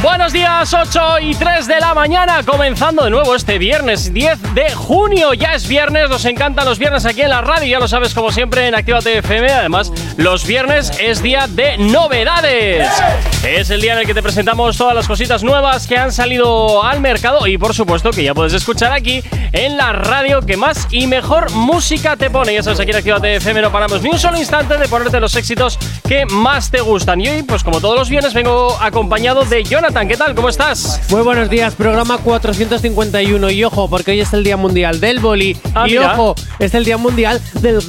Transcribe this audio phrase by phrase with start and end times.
[0.00, 4.72] Buenos días, 8 y 3 de la mañana, comenzando de nuevo este viernes 10 de
[4.72, 5.34] junio.
[5.34, 8.30] Ya es viernes, nos encantan los viernes aquí en la radio, ya lo sabes como
[8.30, 9.50] siempre en Actívate FM.
[9.50, 12.88] Además, los viernes es día de novedades.
[13.44, 16.84] Es el día en el que te presentamos todas las cositas nuevas que han salido
[16.84, 19.20] al mercado y por supuesto que ya puedes escuchar aquí
[19.50, 22.54] en la radio que más y mejor música te pone.
[22.54, 25.34] Ya sabes, aquí en Actívate FM no paramos ni un solo instante de ponerte los
[25.34, 27.20] éxitos que más te gustan.
[27.20, 30.34] Y hoy, pues como todos los viernes, vengo acompañado de Jonathan ¿qué tal?
[30.34, 31.00] ¿Cómo estás?
[31.10, 33.50] Muy buenos días, programa 451.
[33.50, 35.56] Y ojo, porque hoy es el Día Mundial del Boli.
[35.74, 36.12] Ah, y mira.
[36.12, 37.80] ojo, es el Día Mundial del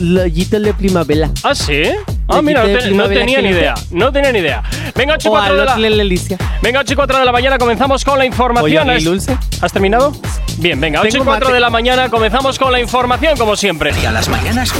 [0.00, 1.30] gallito de primavera.
[1.44, 1.82] ¿Ah, sí?
[2.28, 3.74] Ah, mira, no, te- no tenía ni idea.
[3.90, 4.62] No tenía ni idea.
[4.96, 6.36] Venga, 8 y O 4 de la...
[6.62, 8.88] Venga, 8 y 4 de la mañana comenzamos con la información.
[8.88, 9.36] Oye, ¿Has- Dulce.
[9.60, 10.12] ¿Has terminado?
[10.58, 11.54] Bien, venga, 8 y Tengo 4 mate.
[11.54, 13.92] de la mañana comenzamos con la información como siempre.
[14.02, 14.72] Y a las mañanas,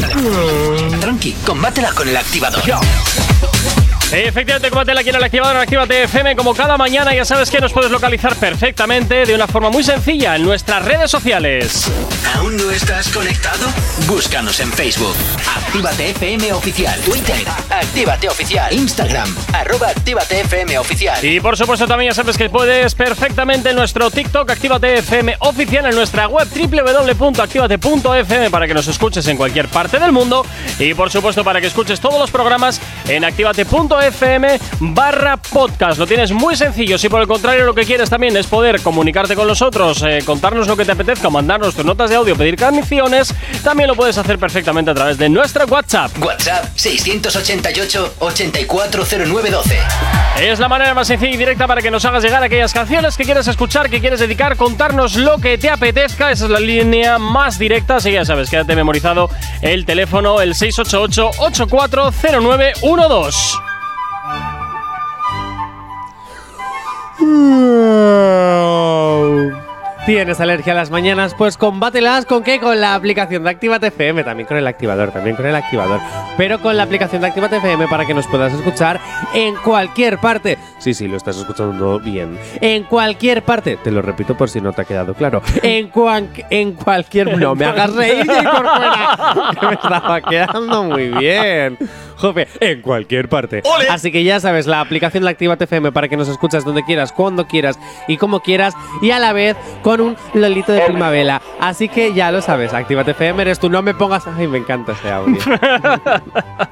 [1.01, 2.62] tranqui, combátela con El Activador.
[4.13, 6.37] Efectivamente, combátela aquí en el activador en Actívate FM.
[6.37, 10.37] Como cada mañana, ya sabes que nos puedes localizar perfectamente de una forma muy sencilla
[10.37, 11.91] en nuestras redes sociales.
[12.37, 13.67] ¿Aún no estás conectado?
[14.07, 15.17] Búscanos en Facebook.
[15.57, 17.01] Actívate FM Oficial.
[17.01, 17.37] Twitter.
[17.71, 18.71] Actívate Oficial.
[18.75, 19.35] Instagram.
[19.55, 21.25] Arroba Actívate FM Oficial.
[21.25, 25.87] Y por supuesto también ya sabes que puedes perfectamente en nuestro TikTok Actívate FM oficial
[25.87, 30.45] en nuestra web www.activate.fm para que nos escuches en cualquier parte del mundo
[30.79, 34.02] y por supuesto para que escuches todos los programas en activate.fm
[34.81, 35.98] barra podcast.
[35.98, 36.98] Lo tienes muy sencillo.
[36.98, 40.67] Si por el contrario lo que quieres también es poder comunicarte con nosotros, eh, contarnos
[40.67, 44.39] lo que te apetezca, mandarnos tus notas de audio, pedir canciones, también lo puedes hacer
[44.39, 46.11] perfectamente a través de nuestra WhatsApp.
[46.23, 49.78] WhatsApp 688 840912.
[50.41, 53.25] Es la manera más sencilla y directa para que nos hagas llegar aquellas canciones que
[53.25, 56.30] quieres escuchar, que quieres dedicar, contarnos lo que te apetezca.
[56.30, 57.96] Esa es la línea más directa.
[57.96, 59.30] Así que ya sabes, quédate memorizado
[59.61, 60.55] el teléfono, el
[67.23, 67.72] 688-840912.
[70.05, 71.33] ¿Tienes alergia a las mañanas?
[71.39, 72.58] Pues combátelas con qué?
[72.58, 76.01] Con la aplicación de Actívate FM, también con el activador, también con el activador.
[76.36, 78.98] Pero con la aplicación de Actívate FM para que nos puedas escuchar
[79.33, 80.58] en cualquier parte.
[80.79, 82.36] Sí, sí, lo estás escuchando bien.
[82.61, 83.77] En cualquier parte.
[83.77, 85.41] Te lo repito por si no te ha quedado claro.
[85.62, 87.39] En, cuan- en cualquier...
[87.39, 91.79] No me hagas reír, Jay Corcuera, que me estaba quedando muy bien.
[92.17, 93.62] Jope, en cualquier parte.
[93.91, 97.12] Así que ya sabes, la aplicación de Actívate FM para que nos escuchas donde quieras,
[97.12, 101.41] cuando quieras y como quieras y a la vez con un lolito de primavera.
[101.61, 104.27] Así que ya lo sabes, Actívate FM eres tú, no me pongas...
[104.27, 105.39] Ay, me encanta ese audio.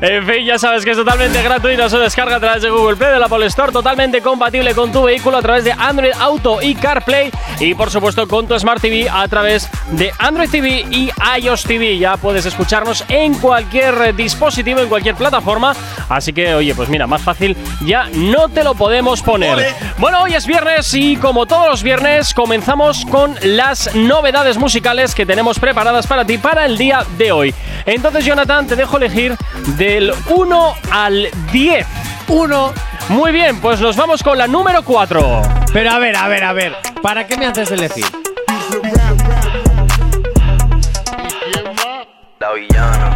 [0.00, 3.12] En fin, ya sabes que es totalmente gratuita su descarga a través de Google Play,
[3.12, 6.74] de la Apple Store, totalmente compatible con tu vehículo a través de Android Auto y
[6.74, 11.10] CarPlay y por supuesto con tu Smart TV a través de Android TV y
[11.40, 11.98] iOS TV.
[11.98, 15.74] Ya puedes escucharnos en cualquier eh, dispositivo, en cualquier plataforma.
[16.08, 19.74] Así que, oye, pues mira, más fácil ya no te lo podemos poner.
[19.98, 22.55] Bueno, hoy es viernes y como todos los viernes comenzamos
[23.10, 27.54] con las novedades musicales que tenemos preparadas para ti para el día de hoy.
[27.84, 29.36] Entonces, Jonathan, te dejo elegir
[29.76, 31.86] del 1 al 10.
[32.28, 32.72] Uno.
[33.08, 35.42] Muy bien, pues nos vamos con la número 4.
[35.72, 36.76] Pero a ver, a ver, a ver.
[37.02, 38.06] ¿Para qué me haces elegir?
[42.40, 43.14] La villana.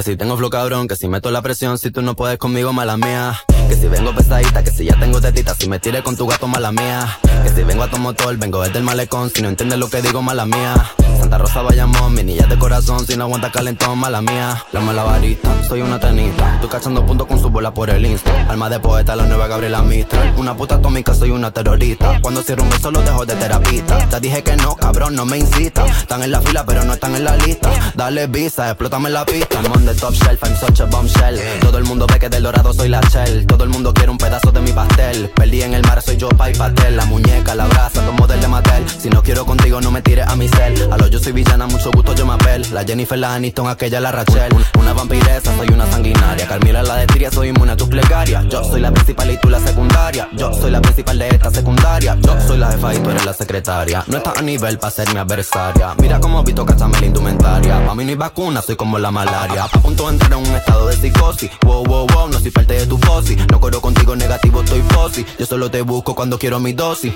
[0.00, 2.72] Que si tengo flow cabrón, que si meto la presión, si tú no puedes conmigo,
[2.72, 3.38] mala mía.
[3.68, 6.48] Que si vengo pesadita, que si ya tengo tetita, si me tires con tu gato,
[6.48, 7.18] mala mía.
[7.42, 10.02] Que si vengo a tu motor, vengo desde el malecón, si no entiendes lo que
[10.02, 10.74] digo, mala mía.
[11.18, 14.64] Santa Rosa Bayamón, mi niña de corazón, si no aguanta calentón, mala mía.
[14.72, 16.54] La mala varita, soy una tenista.
[16.54, 18.30] Estoy cachando puntos con su bola por el insta.
[18.48, 20.34] Alma de poeta, la nueva Gabriela Mistral.
[20.36, 22.20] Una puta atómica, soy una terrorista.
[22.22, 23.98] Cuando cierro un beso, lo dejo de terapista.
[24.08, 25.84] Te dije que no, cabrón, no me incita.
[25.86, 27.70] Están en la fila, pero no están en la lista.
[27.94, 29.60] Dale visa, explótame la pista.
[29.62, 31.38] I'm on the top shelf, I'm such a bombshell.
[31.60, 33.46] Todo el mundo ve que del dorado soy la shell.
[33.46, 35.30] Todo el mundo quiere un pedazo de mi pastel.
[35.34, 36.60] Perdí en el mar, soy yo, pa' y.
[36.90, 38.88] La muñeca, la brasa, tomo del de Mattel.
[38.88, 40.88] Si no quiero contigo, no me tires a mi cel.
[40.92, 42.64] A lo yo soy villana, mucho gusto, yo me apel.
[42.72, 44.52] La Jennifer, la Aniston, aquella, la Rachel.
[44.78, 46.46] Una vampiresa, soy una sanguinaria.
[46.46, 48.46] Carmila, la de Tiria, soy inmune a tus plegarias.
[48.48, 50.28] Yo soy la principal y tú la secundaria.
[50.32, 52.16] Yo soy la principal de esta secundaria.
[52.20, 54.04] Yo soy la jefa y tú eres la secretaria.
[54.06, 55.94] No estás a nivel para ser mi adversaria.
[55.98, 57.84] Mira cómo Vito cachame la indumentaria.
[57.84, 59.64] Pa' mí no hay vacuna, soy como la malaria.
[59.64, 61.50] A punto de entrar en un estado de psicosis.
[61.62, 63.36] Wow, wow, wow, no soy parte de tu fosi.
[63.50, 65.26] No corro contigo negativo, estoy fosi.
[65.38, 67.12] Yo solo te busco cuando quiero mi dosis.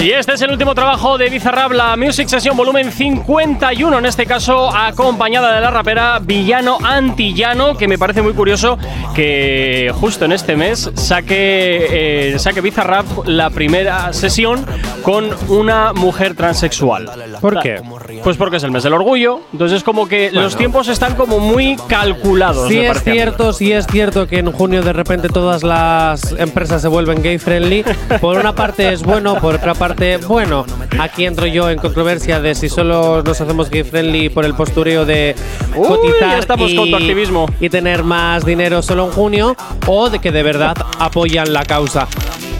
[0.00, 4.26] Y este es el último trabajo de Bizarrap, la Music Session volumen 51, en este
[4.26, 8.78] caso acompañada de la rapera Villano Antillano, que me parece muy curioso
[9.14, 14.64] que justo en este mes saque, eh, saque Bizarrap la primera sesión
[15.02, 17.10] con una mujer transexual.
[17.40, 17.80] ¿Por qué?
[18.22, 21.40] Pues porque es el mes del orgullo, entonces es como que los tiempos están como
[21.40, 22.68] muy calculados.
[22.68, 26.88] Sí es cierto, sí es cierto que en junio de repente todas las empresas se
[26.88, 27.84] vuelven gay friendly.
[28.20, 30.64] Por una parte es bueno, por otra parte, bueno,
[30.98, 35.04] aquí entro yo en controversia de si solo nos hacemos gay friendly por el postureo
[35.04, 35.34] de
[35.74, 37.46] Uy, cotizar ya estamos y, con tu activismo.
[37.60, 39.56] y tener más dinero solo en junio
[39.86, 42.06] o de que de verdad apoyan la causa.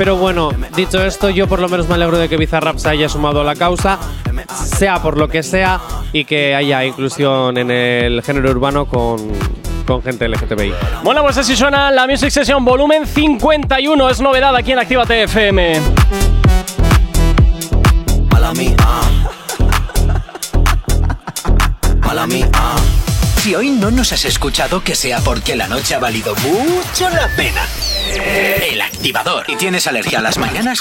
[0.01, 3.07] Pero bueno, dicho esto, yo por lo menos me alegro de que Bizarrap se haya
[3.07, 3.99] sumado a la causa,
[4.55, 5.79] sea por lo que sea,
[6.15, 9.19] y que haya inclusión en el género urbano con,
[9.87, 10.73] con gente LGTBI.
[11.05, 15.81] Bueno, pues así suena la Music Session volumen 51, es novedad aquí en Actívate FM.
[18.33, 18.77] Mala mía.
[22.01, 22.49] Mala mía.
[23.51, 27.27] Si hoy no nos has escuchado, que sea porque la noche ha valido mucho la
[27.35, 27.67] pena.
[28.63, 29.45] El activador.
[29.49, 30.79] ¿Y tienes alergia a las mañanas?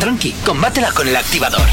[0.00, 1.68] Tranqui, combátela con el activador.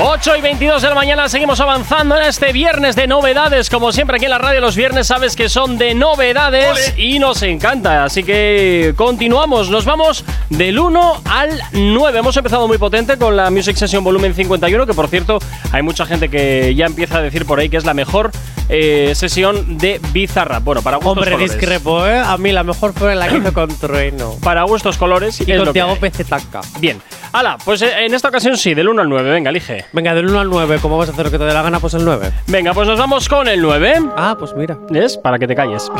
[0.00, 3.68] 8 y 22 de la mañana seguimos avanzando en este viernes de novedades.
[3.68, 7.42] Como siempre aquí en la radio los viernes sabes que son de novedades y nos
[7.42, 8.04] encanta.
[8.04, 12.18] Así que continuamos, nos vamos del 1 al 9.
[12.20, 15.40] Hemos empezado muy potente con la Music Session volumen 51, que por cierto
[15.72, 18.30] hay mucha gente que ya empieza a decir por ahí que es la mejor
[18.68, 20.60] eh, sesión de Bizarra.
[20.60, 21.52] Bueno, para gustos Hombre, colores.
[21.52, 22.20] discrepo, ¿eh?
[22.20, 24.36] A mí la mejor fue la que hizo con Trueno.
[24.44, 25.96] Para gustos colores Y es con Tiago.
[25.96, 26.78] PZK.
[26.78, 27.00] Bien.
[27.32, 29.30] Hala, pues eh, en esta ocasión sí, del 1 al 9.
[29.30, 29.84] Venga, elige.
[29.92, 31.80] Venga, del 1 al 9, ¿cómo vas a hacer lo que te dé la gana?
[31.80, 32.30] Pues el 9.
[32.46, 33.94] Venga, pues nos vamos con el 9.
[34.16, 34.76] Ah, pues mira.
[34.90, 35.16] ¿Ves?
[35.16, 35.90] Para que te calles.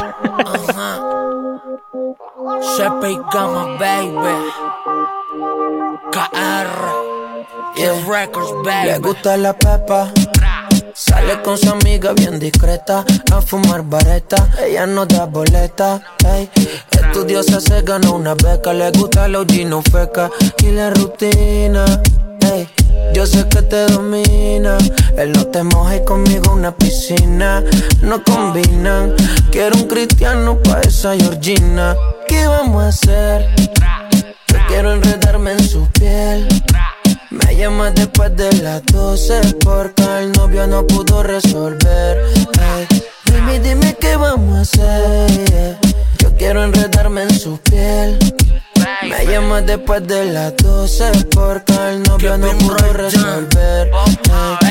[3.79, 4.50] Baby.
[6.12, 7.08] KR.
[7.76, 7.93] Yeah.
[8.06, 8.87] Records, baby.
[8.88, 10.12] Le gusta la pepa.
[10.99, 14.50] Sale con su amiga bien discreta a fumar vareta.
[14.61, 16.03] Ella no da boleta.
[16.27, 16.50] Ey.
[16.91, 18.73] Estudiosa se ganó una beca.
[18.73, 20.29] Le gusta la OG no feca
[20.61, 21.85] y la rutina.
[22.53, 22.69] Ey.
[23.15, 24.77] Yo sé que te domina.
[25.17, 27.62] Él no te moja y conmigo una piscina.
[28.03, 29.15] No combinan.
[29.53, 31.95] Quiero un cristiano pa' esa Georgina.
[32.27, 33.49] ¿Qué vamos a hacer?
[34.49, 36.49] Yo quiero enredarme en su piel.
[37.30, 42.25] Me llama después de las 12 porque el novio no pudo resolver.
[42.34, 42.88] Ey,
[43.30, 45.78] Baby, dime qué vamos a hacer.
[46.19, 48.19] Yo quiero enredarme en su piel.
[49.08, 53.90] Me llama después de las 12 porque el novio no pudo resolver.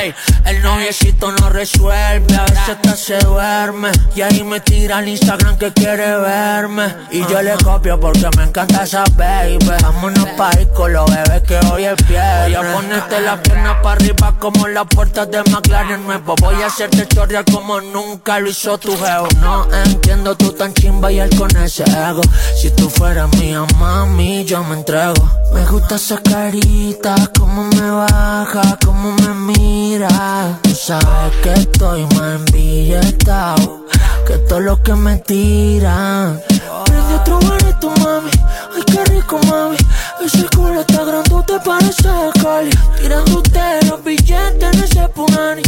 [0.00, 0.14] Ey,
[0.46, 3.90] el noviecito no resuelve, a veces hasta se duerme.
[4.14, 6.94] Y ahí me tira al Instagram que quiere verme.
[7.10, 9.58] Y yo le copio porque me encanta esa baby.
[9.82, 12.44] Vámonos pa' ir con los bebés que hoy es viernes.
[12.44, 16.34] Voy a ponerte la pierna para arriba como las puertas de McLaren nuevo.
[16.40, 19.28] Voy a hacerte chorrear como nunca lo hizo tu geo.
[19.40, 22.22] No entiendo tú tan chimba y él con ese ego.
[22.60, 25.28] Si tú fueras mía, mami, yo me entrego.
[25.54, 30.58] Me gusta esa carita, cómo me baja, cómo me mira.
[30.62, 33.86] Tú sabes que estoy más embilletado
[34.26, 36.40] que todo lo que me tiran.
[36.84, 37.38] Prende otro
[37.80, 38.30] tu mami,
[38.76, 39.76] ay qué rico mami.
[40.24, 42.70] Ese culo está grandote parece de Cali.
[43.00, 45.62] Tirándote los billetes en ese punani.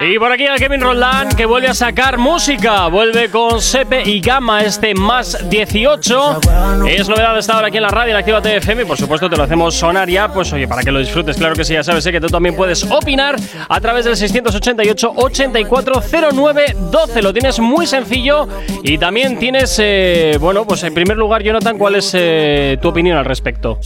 [0.00, 2.88] Y por aquí a Kevin Roldán que vuelve a sacar música.
[2.88, 6.40] Vuelve con Sepe y Gama este más 18.
[6.88, 9.30] Es novedad de esta hora aquí en la radio en Activa TFM y por supuesto
[9.30, 10.32] te lo hacemos sonar ya.
[10.32, 12.56] Pues oye, para que lo disfrutes, claro que sí, ya sabes sé que tú también
[12.56, 13.36] puedes opinar
[13.68, 17.22] a través del 688 8409 12.
[17.22, 18.48] Lo tienes muy sencillo
[18.82, 23.18] y también tienes, eh, bueno, pues en primer lugar, Jonathan, ¿cuál es eh, tu opinión
[23.18, 23.78] al respecto?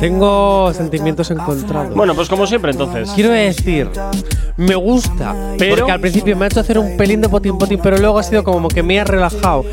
[0.00, 1.94] Tengo sentimientos encontrados.
[1.94, 3.10] Bueno, pues como siempre entonces.
[3.14, 3.88] Quiero decir,
[4.56, 7.80] me gusta, Pero- porque al principio me ha hecho hacer un pelín de potín potín,
[7.82, 9.64] pero luego ha sido como que me ha relajado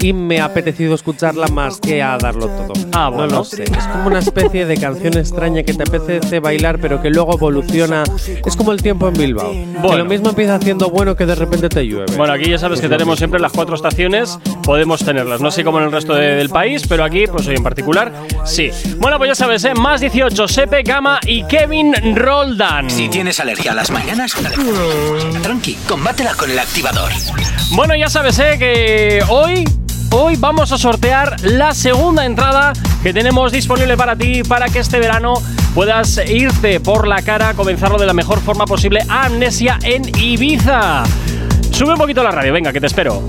[0.00, 2.72] y me ha apetecido escucharla más que a darlo todo.
[2.92, 3.36] Ah, No bueno.
[3.38, 7.10] lo sé, es como una especie de canción extraña que te apetece bailar, pero que
[7.10, 8.04] luego evoluciona.
[8.44, 9.50] Es como el tiempo en Bilbao.
[9.52, 9.98] Que Bueno.
[9.98, 12.14] lo mismo empieza haciendo bueno que de repente te llueve.
[12.16, 15.78] Bueno, aquí ya sabes que tenemos siempre las cuatro estaciones, podemos tenerlas, no sé como
[15.78, 18.12] en el resto de- del país, pero aquí, pues hoy en particular,
[18.44, 18.70] sí.
[18.98, 19.74] Bueno, pues ya sabes, ¿eh?
[19.74, 22.88] más 18, Sepe, Gama y Kevin Roldán.
[22.88, 27.12] Si tienes alergia a las mañanas, mañanas, tranqui, combátela con el activador.
[27.72, 28.56] Bueno, ya sabes, ¿eh?
[28.58, 29.64] Que hoy,
[30.10, 34.98] hoy vamos a sortear la segunda entrada que tenemos disponible para ti para que este
[34.98, 35.34] verano
[35.74, 41.02] puedas irte por la cara, comenzarlo de la mejor forma posible a Amnesia en Ibiza.
[41.70, 43.28] Sube un poquito la radio, venga, que te espero.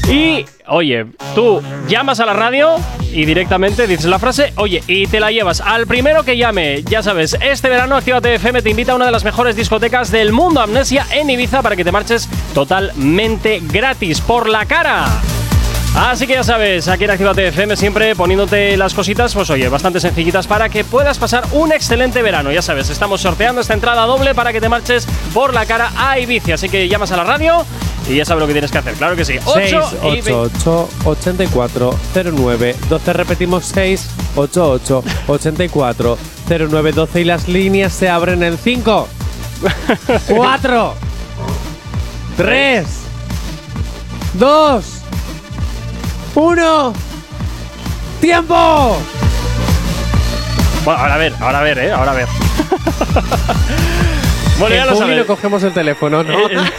[0.10, 1.06] Y, oye,
[1.36, 2.76] tú llamas a la radio
[3.14, 6.84] y directamente dices la frase, oye, y te la llevas al primero que llame.
[6.84, 10.34] Ya sabes, este verano Actívate FM te invita a una de las mejores discotecas del
[10.34, 15.06] mundo, Amnesia, en Ibiza, para que te marches totalmente gratis por la cara.
[15.96, 20.00] Así que ya sabes, aquí en Actívate FM siempre poniéndote las cositas, pues oye, bastante
[20.00, 22.52] sencillitas para que puedas pasar un excelente verano.
[22.52, 26.20] Ya sabes, estamos sorteando esta entrada doble para que te marches por la cara a
[26.20, 26.54] Ibiza.
[26.54, 27.66] Así que llamas a la radio
[28.08, 28.94] y ya sabes lo que tienes que hacer.
[28.94, 29.40] Claro que sí.
[29.44, 29.60] 8
[30.16, 32.00] y 688 84
[32.34, 36.18] 09 12 repetimos 688 84
[36.48, 39.08] 09 12 y las líneas se abren en 5
[40.28, 40.94] 4
[42.38, 42.88] 3
[44.36, 44.99] 2
[46.40, 46.94] 1
[48.22, 48.98] ¡Tiempo!
[50.86, 52.28] Bueno, ahora a ver, ahora a ver, eh, ahora a ver.
[54.60, 55.26] bueno, ya lo sabes.
[55.26, 56.50] cogemos el teléfono, ¿no?
[56.50, 56.58] Eh,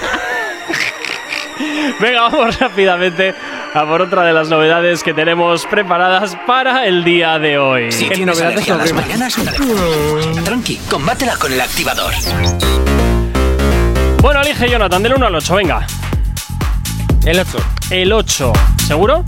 [2.01, 3.35] Venga, vamos rápidamente
[3.75, 7.93] a por otra de las novedades que tenemos preparadas para el día de hoy.
[7.93, 9.37] Si ¿Qué tienes novedades a las mañanas,
[10.43, 12.15] tranqui, combátela con el activador.
[14.23, 15.87] Bueno, elige Jonathan, del 1 al 8, venga.
[17.27, 17.59] El 8.
[17.91, 18.53] El 8,
[18.87, 19.23] ¿seguro?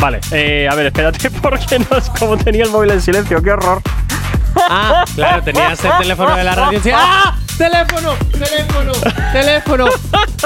[0.00, 3.52] Vale, eh, a ver, espérate, porque no es como tenía el móvil en silencio, qué
[3.52, 3.82] horror.
[4.56, 6.80] Ah, claro, tenías el teléfono de la radio.
[6.94, 7.36] ¡Ah!
[7.58, 8.14] ¡Teléfono!
[8.32, 8.92] ¡Teléfono!
[9.32, 9.86] ¡Teléfono!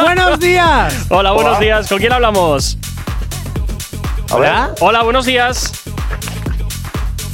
[0.02, 1.06] ¡Buenos días!
[1.08, 2.76] Hola, buenos días, ¿con quién hablamos?
[4.30, 4.74] ¿Hola?
[4.80, 5.72] Hola, buenos días.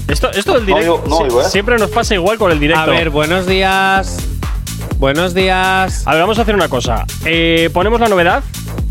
[0.07, 1.45] Esto, esto del directo no ¿eh?
[1.49, 2.83] siempre nos pasa igual con el directo.
[2.83, 4.19] A ver, buenos días.
[4.99, 6.07] Buenos días.
[6.07, 7.07] A ver, vamos a hacer una cosa.
[7.25, 8.43] Eh, ponemos la novedad,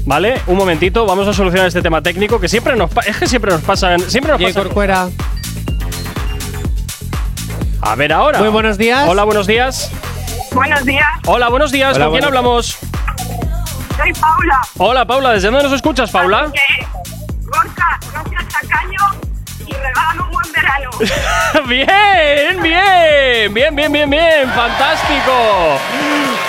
[0.09, 0.41] ¿vale?
[0.47, 3.61] Un momentito, vamos a solucionar este tema técnico que siempre nos es que siempre nos
[3.61, 4.49] pasan, siempre nos J.
[4.53, 4.63] pasa.
[4.63, 5.07] Corcuera.
[7.81, 8.39] A ver ahora.
[8.39, 9.07] Muy buenos días.
[9.07, 9.91] Hola, buenos días.
[10.51, 11.95] Buenos días, Hola, buenos días.
[11.95, 12.77] Hola, ¿Con quién hablamos?
[13.97, 14.61] soy Paula.
[14.77, 15.31] Hola, Paula.
[15.33, 16.51] ¿Desde dónde nos escuchas, Paula?
[17.43, 18.99] Gorka, no seas tacaño
[19.69, 20.89] y regálame un buen verano.
[21.67, 24.49] bien, bien, bien, bien, bien, bien.
[24.49, 25.77] Fantástico.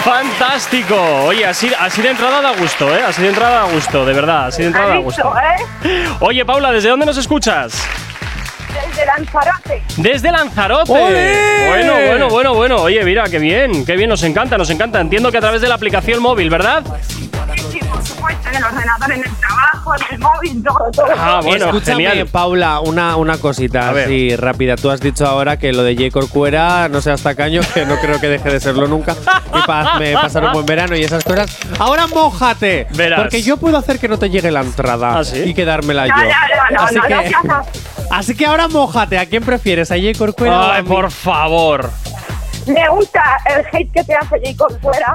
[0.05, 0.97] Fantástico.
[1.27, 3.03] Oye, así, así de entrada da gusto, ¿eh?
[3.07, 4.47] Así de entrada da gusto, de verdad.
[4.47, 5.35] Así de entrada da ¿Has gusto.
[5.85, 6.09] eh?
[6.21, 7.87] Oye, Paula, ¿desde dónde nos escuchas?
[8.73, 9.83] Desde Lanzarote.
[9.97, 10.93] Desde Lanzarote.
[10.93, 11.67] ¡Ole!
[11.69, 12.77] Bueno, bueno, bueno, bueno.
[12.77, 15.01] Oye, mira, qué bien, qué bien, nos encanta, nos encanta.
[15.01, 16.83] Entiendo que a través de la aplicación móvil, ¿verdad?
[17.09, 17.29] Sí,
[17.73, 21.07] sí, por supuesto, en el ordenador, en el trabajo, en el móvil, todo, todo.
[21.17, 22.27] Ah, bueno, Escúchame, genial.
[22.29, 24.05] Paula, una, una cosita A ver.
[24.07, 24.77] así rápida.
[24.77, 26.11] Tú has dicho ahora que lo de J.
[26.11, 29.15] Corcuera no seas tacaño, que no creo que deje de serlo nunca.
[29.55, 31.57] Y pa- me pasar un buen verano y esas cosas.
[31.79, 32.87] Ahora mójate.
[32.95, 33.21] Verás.
[33.21, 35.39] Porque yo puedo hacer que no te llegue la entrada ¿Ah, sí?
[35.47, 36.15] y quedármela yo.
[36.17, 37.33] ya, ya, no, así, que,
[38.11, 39.19] así que ahora mójate.
[39.19, 39.91] ¿A quién prefieres?
[39.91, 40.13] ¿A J.
[40.19, 40.89] Corcuera o a Ay, mí?
[40.89, 41.91] por favor.
[42.67, 45.15] Me gusta el hate que te hace Jacob fuera,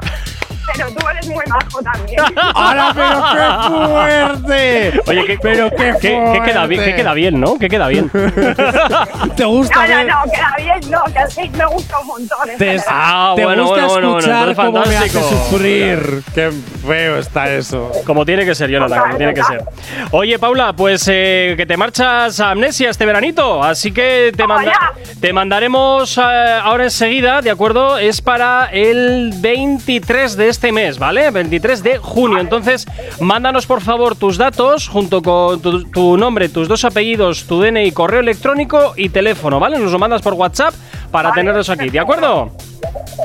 [0.74, 2.20] pero tú eres muy majo también.
[2.54, 5.02] ¡Ahora, pero qué fuerte!
[5.08, 6.92] Oye, ¿qué, pero qué, qué- qué queda bien, fuerte.
[6.92, 7.58] qué queda bien, ¿no?
[7.58, 8.10] ¿Qué queda bien?
[9.36, 12.38] ¿Te gusta No, no, no, queda bien, no, que hate me gusta un montón.
[12.58, 12.78] Te.
[12.88, 15.50] Ah, te bueno, gusta bueno, bueno, bueno, escuchar entonces cómo me hace fantástico.
[15.52, 16.24] sufrir.
[16.34, 16.52] Qué
[16.86, 17.92] feo está eso.
[18.06, 19.64] Como tiene que ser, Jonathan, como tiene que ser.
[20.12, 24.94] Oye, Paula, pues eh, que te marchas a Amnesia este veranito, así que te, manda-
[25.20, 27.98] te mandaremos eh, ahora enseguida, ¿de acuerdo?
[27.98, 31.32] Es para el 23 de este mes, ¿vale?
[31.32, 32.40] 23 de junio.
[32.40, 32.86] Entonces,
[33.20, 37.92] mándanos por favor tus datos junto con tu, tu nombre, tus dos apellidos, tu DNI,
[37.92, 39.78] correo electrónico y teléfono, ¿vale?
[39.78, 40.74] Nos lo mandas por WhatsApp
[41.12, 42.52] para Vale, tenerlos aquí, ¿de acuerdo?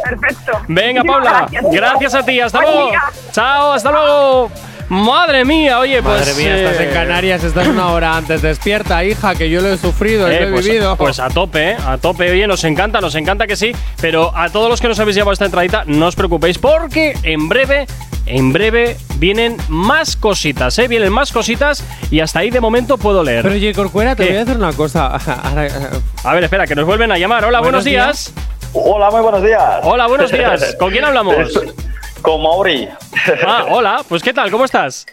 [0.04, 0.52] Perfecto.
[0.68, 1.46] Venga, Paula.
[1.50, 2.40] Gracias, Gracias a ti.
[2.40, 2.88] Hasta Buen luego.
[2.90, 3.02] día.
[3.32, 4.50] Chao, hasta luego.
[4.90, 6.18] Madre mía, oye, pues.
[6.18, 8.42] Madre mía, estás en eh, Canarias, estás una hora antes.
[8.42, 10.96] Despierta, hija, que yo lo he sufrido, eh, lo he pues, vivido.
[10.96, 12.28] pues a tope, eh, a tope.
[12.28, 13.70] Oye, nos encanta, nos encanta que sí.
[14.00, 17.48] Pero a todos los que nos habéis llevado esta entradita, no os preocupéis porque en
[17.48, 17.86] breve,
[18.26, 20.88] en breve vienen más cositas, ¿eh?
[20.88, 23.44] Vienen más cositas y hasta ahí de momento puedo leer.
[23.44, 23.72] Pero J.
[23.76, 24.30] Corcuera, te ¿Qué?
[24.30, 25.16] voy a decir una cosa.
[25.56, 25.68] Eh,
[26.24, 27.44] a ver, espera, que nos vuelven a llamar.
[27.44, 28.32] Hola, buenos, Buenos días.
[28.72, 29.80] Hola, muy buenos días.
[29.82, 30.76] Hola, buenos días.
[30.78, 31.36] ¿Con quién hablamos?
[32.22, 32.88] Con Mauri.
[33.46, 34.02] Ah, hola.
[34.08, 34.50] Pues ¿qué tal?
[34.50, 35.06] ¿Cómo estás?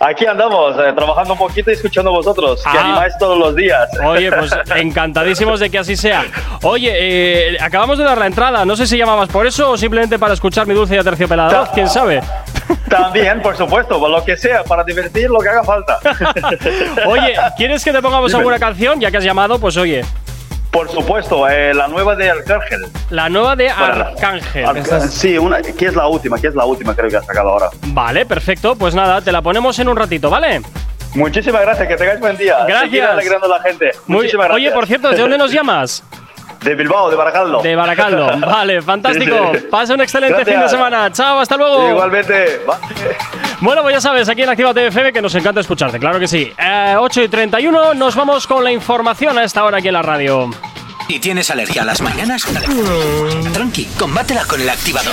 [0.00, 2.84] Aquí andamos, eh, trabajando un poquito y escuchando vosotros, que Ah.
[2.84, 3.88] animáis todos los días.
[4.04, 6.24] Oye, pues encantadísimos de que así sea.
[6.62, 8.64] Oye, eh, acabamos de dar la entrada.
[8.64, 11.68] No sé si llamabas por eso o simplemente para escuchar mi dulce y aterciopelada voz,
[11.74, 12.22] quién sabe.
[12.88, 15.98] También, por supuesto, por lo que sea, para divertir lo que haga falta.
[17.06, 18.38] Oye, ¿quieres que te pongamos Dime.
[18.38, 18.98] alguna canción?
[19.00, 20.02] Ya que has llamado, pues oye,
[20.74, 22.86] Por supuesto, eh, la nueva de Arcángel.
[23.10, 24.66] la nueva de Arcángel.
[25.08, 27.70] Sí, una, que es la última, que es la última creo que ha sacado ahora.
[27.86, 28.74] Vale, perfecto.
[28.74, 30.62] Pues nada, te la ponemos en un ratito, ¿vale?
[31.14, 32.56] Muchísimas gracias, que tengáis buen día.
[32.66, 33.08] Gracias.
[33.08, 33.92] Alegrando a la gente.
[34.08, 34.66] Muy- Muchísimas gracias.
[34.66, 36.02] Oye, por cierto, ¿de dónde nos llamas?
[36.64, 37.62] De Bilbao, de Baracaldo.
[37.62, 38.38] De Baracaldo.
[38.46, 39.52] Vale, fantástico.
[39.70, 40.54] Pasa un excelente Gracias.
[40.56, 41.12] fin de semana.
[41.12, 41.90] Chao, hasta luego.
[41.90, 42.62] Igualmente.
[43.60, 46.52] Bueno, pues ya sabes, aquí en Activa FM que nos encanta escucharte, claro que sí.
[46.58, 50.02] Eh, 8 y 31, nos vamos con la información a esta hora aquí en la
[50.02, 50.50] radio.
[51.08, 52.42] ¿Y tienes alergia a las mañanas?
[53.52, 55.12] Tranqui, combátela con el activador.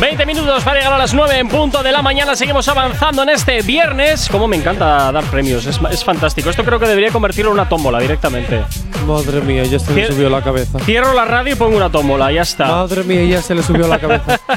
[0.00, 2.36] 20 minutos para llegar a las 9 en punto de la mañana.
[2.36, 4.28] Seguimos avanzando en este viernes.
[4.28, 6.50] Como me encanta dar premios, es, es fantástico.
[6.50, 8.62] Esto creo que debería convertirlo en una tómbola directamente.
[9.06, 10.78] Madre mía, ya se le Cier- subió la cabeza.
[10.80, 12.66] Cierro la radio y pongo una tómbola, ya está.
[12.68, 14.38] Madre mía, ya se le subió la cabeza.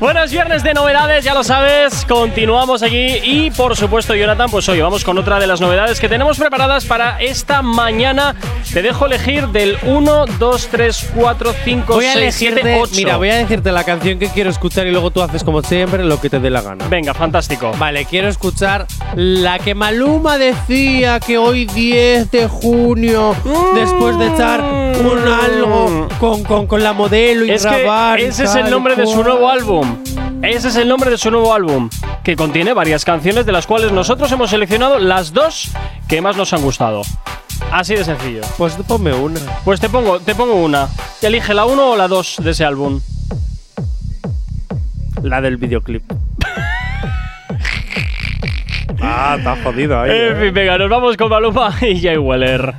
[0.00, 2.04] Bueno, es viernes de novedades, ya lo sabes.
[2.06, 6.08] Continuamos aquí y, por supuesto, Jonathan, pues hoy vamos con otra de las novedades que
[6.08, 8.34] tenemos preparadas para esta mañana.
[8.72, 12.92] Te dejo elegir del 1, 2, 3, 4, 5, Voy a 6, 7, elegirte, 8.
[12.96, 16.04] mira, voy a decirte la canción que quiero escuchar y luego tú haces como siempre
[16.04, 16.86] lo que te dé la gana.
[16.88, 17.72] Venga, fantástico.
[17.78, 23.34] Vale, quiero escuchar la que Maluma decía que hoy 10 de junio,
[23.74, 28.20] después de echar un algo con, con, con la modelo y Es que grabar.
[28.20, 29.98] y ese es tal el y nombre de su nuevo álbum.
[30.42, 31.90] Ese es el nombre de su nuevo álbum,
[32.22, 35.70] que contiene varias canciones de las cuales nosotros hemos seleccionado las dos
[36.08, 37.02] que más nos han gustado.
[37.72, 38.42] Así de sencillo.
[38.56, 39.40] Pues ponme una.
[39.64, 40.88] Pues te pongo, te pongo una.
[41.20, 43.00] Elige la 1 o la 2 de ese álbum.
[45.22, 46.02] La del videoclip.
[49.00, 50.10] ah, está jodido ahí.
[50.10, 50.40] En eh.
[50.40, 52.74] fin, venga, nos vamos con Maluma y Jay Weller.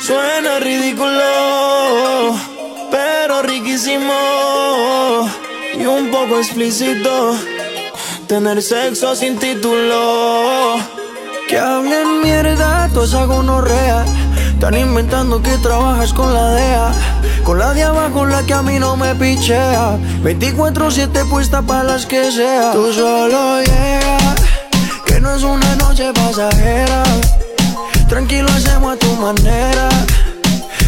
[0.00, 2.34] Suena ridículo,
[2.90, 5.28] pero riquísimo
[5.78, 7.36] y un poco explícito.
[8.26, 10.78] Tener sexo sin título.
[11.48, 14.04] Que hablen mierda, tú esa gonorrea.
[14.52, 16.92] Están inventando que trabajas con la DEA.
[17.42, 19.96] Con la de abajo, la que a mí no me pichea.
[20.22, 22.72] 24-7 puesta para las que sea.
[22.72, 24.18] Tú solo llega,
[25.06, 27.02] que no es una noche pasajera.
[28.10, 29.88] Tranquilo, hacemos a tu manera.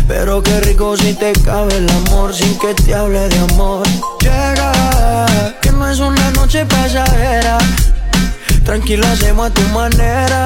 [0.07, 3.87] Pero qué rico si te cabe el amor sin que te hable de amor.
[4.21, 5.27] Llega,
[5.63, 7.57] que no es una noche pasajera.
[8.71, 10.45] Tranquilo, hacemos a tu manera.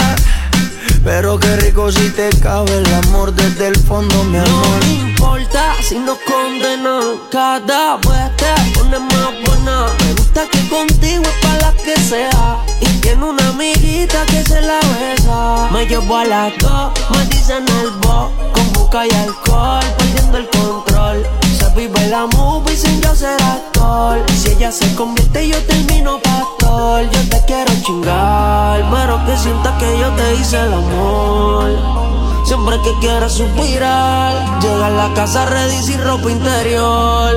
[1.05, 4.49] Pero qué rico si te cabe el amor desde el fondo, mi amor.
[4.49, 10.69] No me importa si nos condenan Cada vez te pone más buena Me gusta que
[10.71, 15.85] contigo es para la que sea Y tiene una amiguita que se la besa Me
[15.85, 21.44] llevo a las dos, me dicen el bo Con busca y alcohol, perdiendo el control
[21.75, 27.29] vive la movie sin yo ser actor Si ella se convierte yo termino pastor Yo
[27.31, 32.05] te quiero chingar Pero que sientas que yo te hice el amor
[32.45, 37.33] Siempre que quieras suspirar, llega a la casa ready sin ropa interior.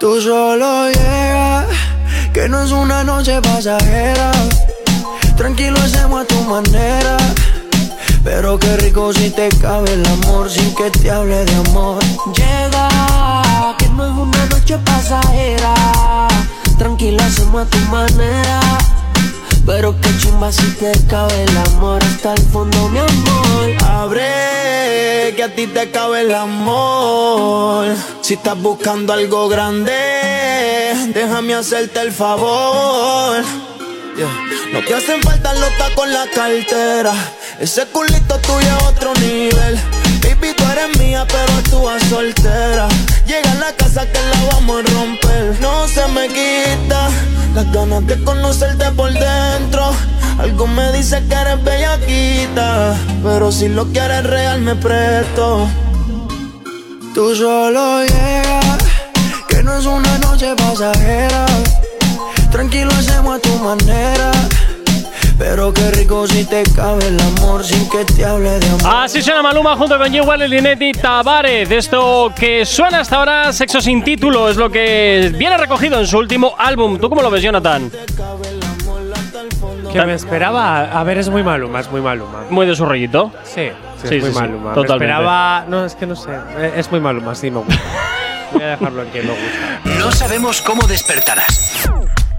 [0.00, 1.66] Tú solo llega,
[2.32, 4.32] que no es una noche pasajera.
[5.36, 7.18] Tranquilo, hacemos a tu manera.
[8.24, 12.02] Pero qué rico si te cabe el amor sin que te hable de amor.
[12.36, 15.74] Llega, que no es una noche pasajera.
[16.78, 18.60] Tranquilo, hacemos a tu manera.
[19.66, 23.82] Pero qué chimba si te cabe el amor hasta el fondo, mi amor.
[23.84, 27.86] Abre, que a ti te cabe el amor.
[28.20, 29.92] Si estás buscando algo grande,
[31.12, 33.44] déjame hacerte el favor.
[34.14, 37.12] No te hacen falta los tacos en la cartera.
[37.58, 39.80] Ese culito tuyo es otro nivel.
[40.22, 42.88] Baby, tú eres mía, pero actúas soltera.
[43.26, 45.58] Llega a la casa que la vamos a romper.
[45.60, 47.08] No se me quita
[47.54, 49.92] las ganas de conocerte por dentro.
[50.38, 52.94] Algo me dice que eres bellaquita.
[53.22, 55.68] Pero si lo quieres real, me presto.
[57.14, 58.78] Tú solo llega,
[59.48, 61.46] que no es una noche pasajera.
[62.52, 64.30] Tranquilo, hacemos a tu manera.
[65.38, 68.80] Pero qué rico si te cabe el amor sin que te hable de amor.
[69.04, 71.70] Así suena Maluma junto con Jay Weller, Linetti Tavares.
[71.70, 76.18] Esto que suena hasta ahora, Sexo sin título, es lo que viene recogido en su
[76.18, 76.98] último álbum.
[76.98, 77.90] ¿Tú cómo lo ves, Jonathan?
[79.92, 80.82] Que me esperaba.
[80.98, 82.44] A ver, es muy maluma, es muy maluma.
[82.50, 83.32] Muy de su rollito.
[83.44, 83.70] Sí,
[84.02, 84.68] Sí, Sí, es muy sí, sí, Maluma.
[84.70, 85.04] Me totalmente.
[85.12, 85.64] esperaba.
[85.68, 86.30] No, es que no sé.
[86.58, 87.80] eh, Es muy Maluma, sí, me gusta.
[88.52, 89.98] Voy a dejarlo en que me gusta.
[89.98, 91.88] No sabemos cómo despertarás,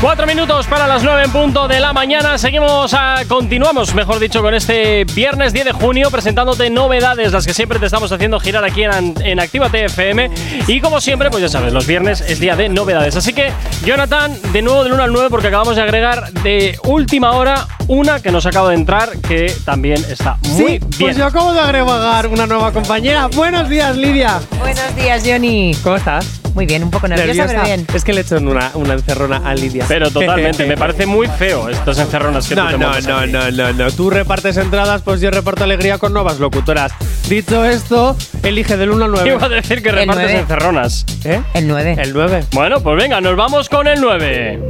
[0.00, 2.38] Cuatro minutos para las nueve en punto de la mañana.
[2.38, 3.24] Seguimos a.
[3.26, 7.86] Continuamos, mejor dicho, con este viernes 10 de junio, presentándote novedades, las que siempre te
[7.86, 10.30] estamos haciendo girar aquí en, en Actívate FM.
[10.68, 13.16] Y como siempre, pues ya sabes, los viernes es día de novedades.
[13.16, 13.50] Así que,
[13.84, 18.20] Jonathan, de nuevo del 1 al 9, porque acabamos de agregar de última hora una
[18.20, 20.90] que nos acaba de entrar, que también está muy sí, bien.
[21.00, 23.26] pues yo acabo de agregar una nueva compañera.
[23.26, 24.40] Buenos días, Lidia.
[24.60, 25.74] Buenos días, Johnny.
[25.82, 26.40] ¿Cómo estás?
[26.54, 27.86] Muy bien, un poco nerviosa, pero bien.
[27.94, 29.86] Es que le he hecho una, una encerrona a Lidia.
[29.88, 33.32] Pero totalmente, me parece muy feo estas encerronas que tú No, te no, no, aquí.
[33.32, 33.90] no, no, no.
[33.90, 36.92] Tú repartes entradas, pues yo reparto alegría con nuevas locutoras.
[37.28, 39.28] Dicho esto, elige del 1 al 9.
[39.28, 41.04] Iba a decir que El repartes encerronas.
[41.24, 41.40] ¿Eh?
[41.54, 41.96] El 9.
[42.00, 42.44] El 9.
[42.52, 44.60] Bueno, pues venga, nos vamos con el 9.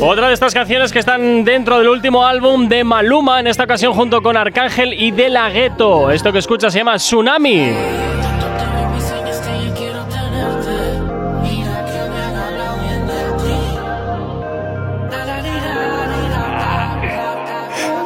[0.00, 3.92] Otra de estas canciones que están dentro del último álbum de Maluma, en esta ocasión
[3.92, 6.10] junto con Arcángel y De La Ghetto.
[6.10, 7.72] Esto que escuchas se llama Tsunami.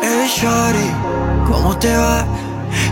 [0.02, 0.90] Hey Shorty,
[1.46, 2.26] ¿cómo te va?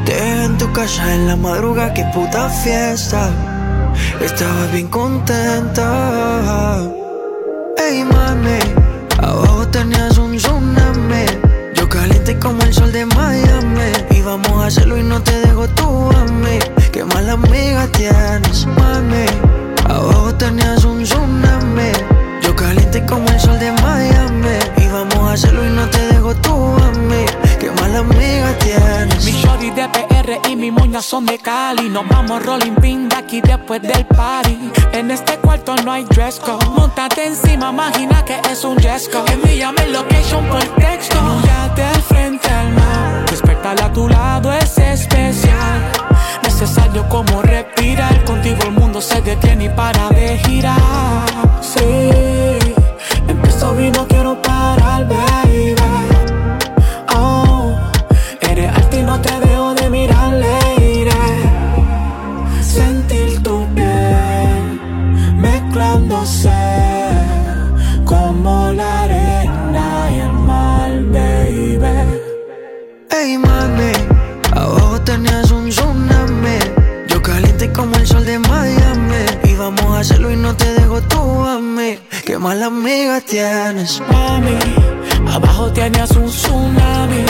[0.04, 3.30] Te en tu casa en la madruga, qué puta fiesta.
[4.20, 6.82] Estaba bien contenta.
[7.76, 8.60] Hey mami,
[9.18, 11.24] abajo tenías un tsunami.
[11.74, 13.90] Yo caliente como el sol de Miami.
[14.10, 16.60] Y vamos a hacerlo y no te dejo tú a mí.
[16.92, 19.26] Qué mala amiga tienes, mami.
[19.88, 20.81] Abajo tenías.
[22.54, 24.58] Caliente como el sol de Miami.
[24.76, 27.24] Y vamos a hacerlo y no te dejo tú a mí.
[27.58, 29.24] Qué mala amiga tienes.
[29.24, 31.88] Mi shorty de PR y mi moña son de Cali.
[31.88, 34.72] Nos vamos rolling pin de aquí después del party.
[34.92, 36.64] En este cuarto no hay dress code.
[36.66, 39.24] Montate encima, imagina que es un Jesco.
[39.32, 41.16] Envíame el location por texto.
[41.44, 43.30] Yate al frente al mar.
[43.30, 46.01] Despertar a tu lado es especial.
[46.62, 48.24] Necesario como respirar.
[48.24, 50.78] Contigo el mundo se detiene y para de girar.
[51.60, 51.80] Sí,
[53.26, 54.81] empiezo y no quiero parar,
[82.42, 84.02] mala amiga tienes.
[84.10, 84.58] Mami,
[85.32, 87.24] abajo tenías un tsunami.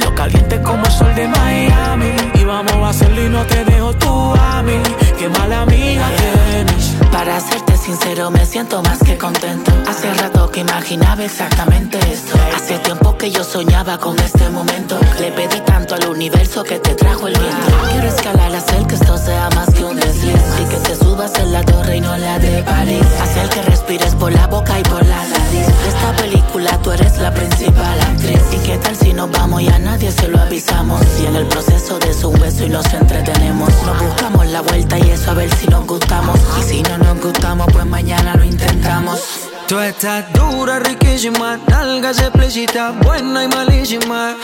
[0.00, 2.10] Yo caliente como el sol de Miami.
[2.34, 4.78] Y vamos a hacerlo y no te dejo tú a mí.
[5.18, 6.96] Qué mala amiga tienes.
[7.12, 9.70] Para serte sincero, me siento más que contento.
[9.88, 12.36] Hace rato que imaginaba exactamente esto.
[12.56, 14.98] Hace tiempo que yo soñaba con este momento.
[15.20, 17.68] Le pedí tanto al universo que te trajo el viento.
[17.92, 20.42] Quiero escalar, hacer que esto sea más que un desliz.
[20.60, 23.06] Y que te subas en la torre y no la de París.
[23.22, 25.66] Hacer que respires por la boca y por la nariz.
[25.66, 28.40] De esta película tú eres la principal actriz.
[28.52, 31.00] ¿Y qué tal si nos vamos y a nadie se lo avisamos?
[31.20, 33.70] Y en el proceso de su beso y nos entretenemos.
[33.84, 36.40] Nos buscamos la vuelta y eso a ver si nos gustamos.
[36.58, 39.20] Y si no nos gustamos, pues mañana lo intentamos.
[39.68, 44.36] Tú estás dura, riquísima, nalgas explícitas, buena y malísima.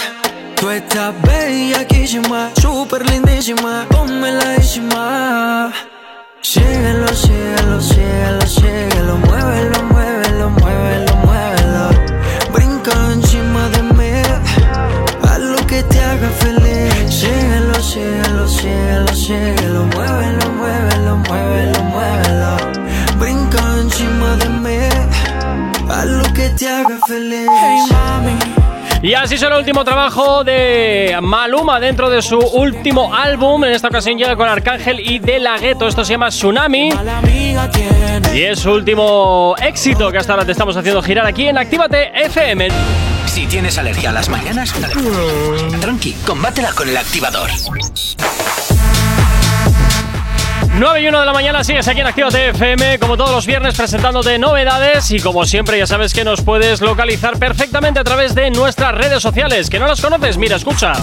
[0.57, 5.73] Tú estás bellaquísima, súper lindísima, pónmeladísima.
[6.43, 11.89] Síguelo, síguelo, síguelo, síguelo, muévelo, muévelo, muévelo, muévelo.
[12.53, 14.23] Brinca encima de mí,
[15.23, 17.15] haz lo que te haga feliz.
[17.15, 22.57] Síguelo, síguelo, síguelo, síguelo, muévelo, muévelo, muévelo, muévelo.
[23.21, 24.79] Brinca encima de mí,
[25.89, 27.49] haz lo que te haga feliz.
[27.63, 28.52] Hey mami.
[29.03, 33.65] Y así es el último trabajo de Maluma dentro de su último álbum.
[33.65, 35.89] En esta ocasión llega con Arcángel y De La Ghetto.
[35.89, 36.91] Esto se llama Tsunami.
[38.33, 42.13] Y es su último éxito que hasta ahora te estamos haciendo girar aquí en Actívate
[42.27, 42.69] FM.
[43.27, 44.73] Si tienes alergia a las mañanas,
[45.81, 47.51] tranqui, combátela con el activador.
[50.75, 53.77] 9 y 1 de la mañana sigues aquí en Actívate FM, como todos los viernes,
[53.77, 55.11] presentándote novedades.
[55.11, 59.23] Y como siempre, ya sabes que nos puedes localizar perfectamente a través de nuestras redes
[59.23, 59.69] sociales.
[59.69, 60.39] ¿Que no las conoces?
[60.39, 60.95] Mira, escucha.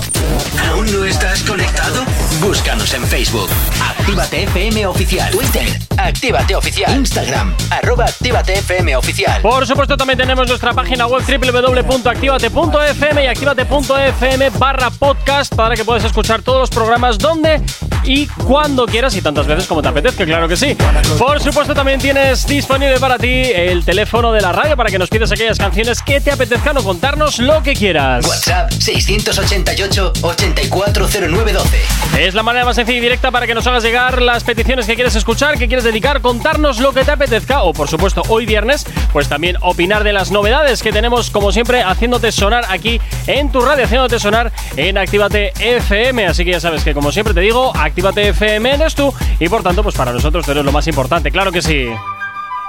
[0.72, 2.04] ¿Aún no estás conectado?
[2.42, 3.50] Búscanos en Facebook.
[3.82, 5.32] Actívate FM Oficial.
[5.32, 5.80] Twitter.
[5.98, 6.98] Actívate Oficial.
[6.98, 7.54] Instagram.
[7.70, 9.40] Arroba Actívate FM Oficial.
[9.42, 16.04] Por supuesto, también tenemos nuestra página web www.activate.fm y activate.fm barra podcast para que puedas
[16.04, 17.62] escuchar todos los programas donde
[18.04, 20.76] y cuando quieras y tantas veces como te apetezca, claro que sí.
[21.18, 25.10] Por supuesto, también tienes disponible para ti el teléfono de la radio para que nos
[25.10, 28.26] pides aquellas canciones que te apetezcan o contarnos lo que quieras.
[28.26, 31.78] WhatsApp 688 840912.
[32.20, 34.96] Es la manera más sencilla y directa para que nos hagas llegar las peticiones que
[34.96, 38.86] quieres escuchar, que quieres dedicar, contarnos lo que te apetezca o por supuesto hoy viernes,
[39.12, 43.62] pues también opinar de las novedades que tenemos como siempre haciéndote sonar aquí en tu
[43.62, 46.28] radio, haciéndote sonar en Actívate FM.
[46.28, 49.64] Así que ya sabes que como siempre te digo, Actívate FM eres tú y por
[49.64, 51.90] tanto pues para nosotros tú eres lo más importante, claro que sí.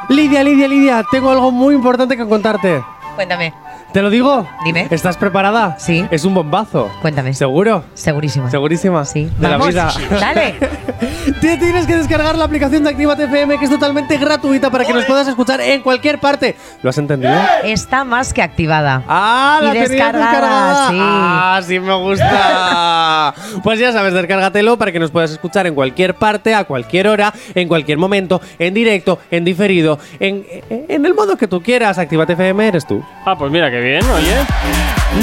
[0.08, 2.82] Lidia, Lidia, Lidia, tengo algo muy importante que contarte.
[3.14, 3.54] Cuéntame.
[3.92, 4.46] ¿Te lo digo?
[4.64, 4.86] Dime.
[4.90, 5.76] ¿Estás preparada?
[5.78, 6.06] Sí.
[6.12, 6.90] Es un bombazo.
[7.02, 7.34] Cuéntame.
[7.34, 7.84] ¿Seguro?
[7.94, 8.48] Segurísima.
[8.50, 9.04] ¿Segurísima?
[9.04, 9.28] Sí.
[9.38, 10.18] De Vamos, la vida.
[10.20, 10.54] Dale.
[11.40, 14.92] Te tienes que descargar la aplicación de Actívate FM que es totalmente gratuita para que
[14.92, 16.54] nos puedas escuchar en cualquier parte.
[16.82, 17.34] ¿Lo has entendido?
[17.64, 19.02] Está más que activada.
[19.08, 20.88] Ah, Y la tenías descargada, descargada.
[20.90, 20.96] sí.
[21.00, 23.34] Ah, sí me gusta.
[23.64, 27.32] pues ya sabes, descárgatelo para que nos puedas escuchar en cualquier parte, a cualquier hora,
[27.54, 31.98] en cualquier momento, en directo, en diferido, en, en el modo que tú quieras.
[31.98, 33.02] Actívate FM eres tú.
[33.24, 34.34] Ah, pues mira qué bien, oye.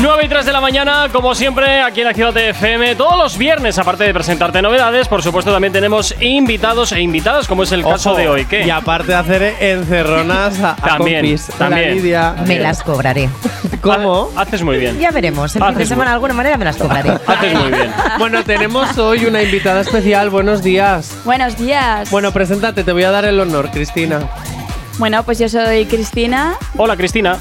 [0.02, 3.78] 9 y 3 de la mañana, como siempre, aquí en Actívate FM, todos los viernes,
[3.78, 8.12] aparte de presentarte novedades, por supuesto también tenemos invitados e invitadas, como es el caso
[8.12, 8.46] Ojo, de hoy.
[8.46, 8.66] ¿Qué?
[8.66, 11.48] Y aparte de hacer encerronas a, a También, compis.
[11.58, 11.90] también.
[11.90, 12.36] La Lidia.
[12.46, 13.30] Me las cobraré.
[13.82, 14.30] ¿Cómo?
[14.36, 15.00] Haces muy bien.
[15.00, 15.56] Ya veremos.
[15.56, 17.12] El fin de Haces semana de alguna manera me las cobraré.
[17.28, 17.92] Haces muy bien.
[18.20, 20.30] Bueno, tenemos hoy una invitada especial.
[20.30, 21.16] Buenos días.
[21.24, 22.10] Buenos días.
[22.12, 24.20] Bueno, preséntate, te voy a dar el honor, Cristina.
[24.98, 27.38] Bueno, pues yo soy Cristina, Hola, Cristina.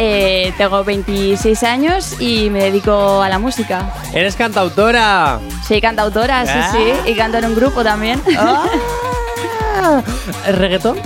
[0.00, 3.92] Eh, tengo 26 años y me dedico a la música.
[4.14, 5.40] Eres cantautora.
[5.66, 6.70] Soy cantautora, sí, Ah.
[6.72, 8.22] sí, y canto en un grupo también.
[10.46, 10.98] ¿Reggaetón?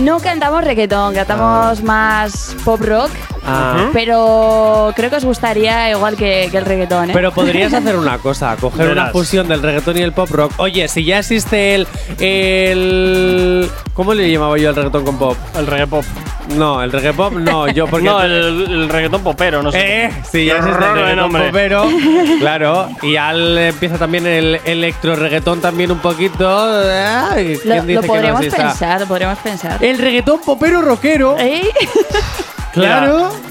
[0.00, 3.10] No cantamos reggaetón, cantamos más pop rock,
[3.44, 3.90] Ah.
[3.92, 7.12] pero creo que os gustaría igual que, que el reggaetón, ¿eh?
[7.12, 10.52] Pero podrías hacer una cosa, coger una fusión del reggaetón y el pop rock.
[10.58, 11.86] Oye, si ya existe el,
[12.20, 15.36] el ¿cómo le llamaba yo el reggaetón con pop?
[15.56, 16.04] El reggae pop.
[16.56, 18.32] No, el reggae pop no, yo porque No, el,
[18.68, 20.04] el reggaetón popero, no sé.
[20.06, 21.46] Eh, sí, ya existe el reggaetón nombre.
[21.46, 21.88] popero,
[22.40, 26.48] claro, y ya le empieza también el electro reggaetón también un poquito.
[26.48, 29.81] Ay, ¿quién lo, dice lo que no pensar, lo podríamos pensar.
[29.82, 31.36] El reggaetón popero rockero.
[31.38, 31.68] ¿Eh?
[32.72, 33.30] Claro.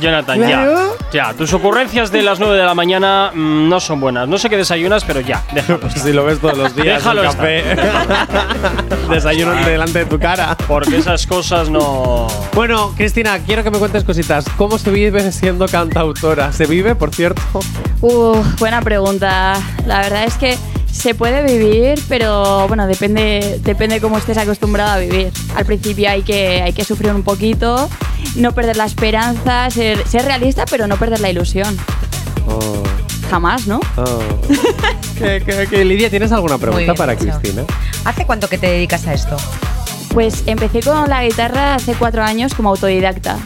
[0.00, 0.96] Jonathan, Claro.
[1.12, 1.28] ya.
[1.28, 4.26] Ya, tus ocurrencias de las 9 de la mañana mm, no son buenas.
[4.26, 5.86] No sé qué desayunas, pero ya, déjalo.
[5.86, 6.02] estar.
[6.02, 7.64] Si lo ves todos los días, Déjalo el café.
[9.10, 10.56] Desayuno delante de tu cara.
[10.66, 12.26] Porque esas cosas no.
[12.54, 14.44] Bueno, Cristina, quiero que me cuentes cositas.
[14.56, 16.52] ¿Cómo se vive siendo cantautora?
[16.52, 17.40] ¿Se vive, por cierto?
[18.00, 19.54] Uf, buena pregunta.
[19.86, 20.58] La verdad es que
[20.94, 25.32] se puede vivir, pero bueno, depende, depende cómo estés acostumbrado a vivir.
[25.56, 27.90] Al principio hay que, hay que sufrir un poquito,
[28.36, 31.76] no perder la esperanza, ser, ser realista, pero no perder la ilusión.
[32.46, 32.82] Oh,
[33.28, 33.80] Jamás, ¿no?
[33.96, 34.22] oh.
[35.18, 35.84] ¿Qué, qué, qué?
[35.84, 37.16] Lidia, ¿tienes alguna pregunta bien para.
[37.16, 37.64] Cristina?
[38.04, 39.36] ¿Hace cuánto que te dedicas a esto?
[40.10, 43.38] Pues empecé con la guitarra hace cuatro años como autodidacta.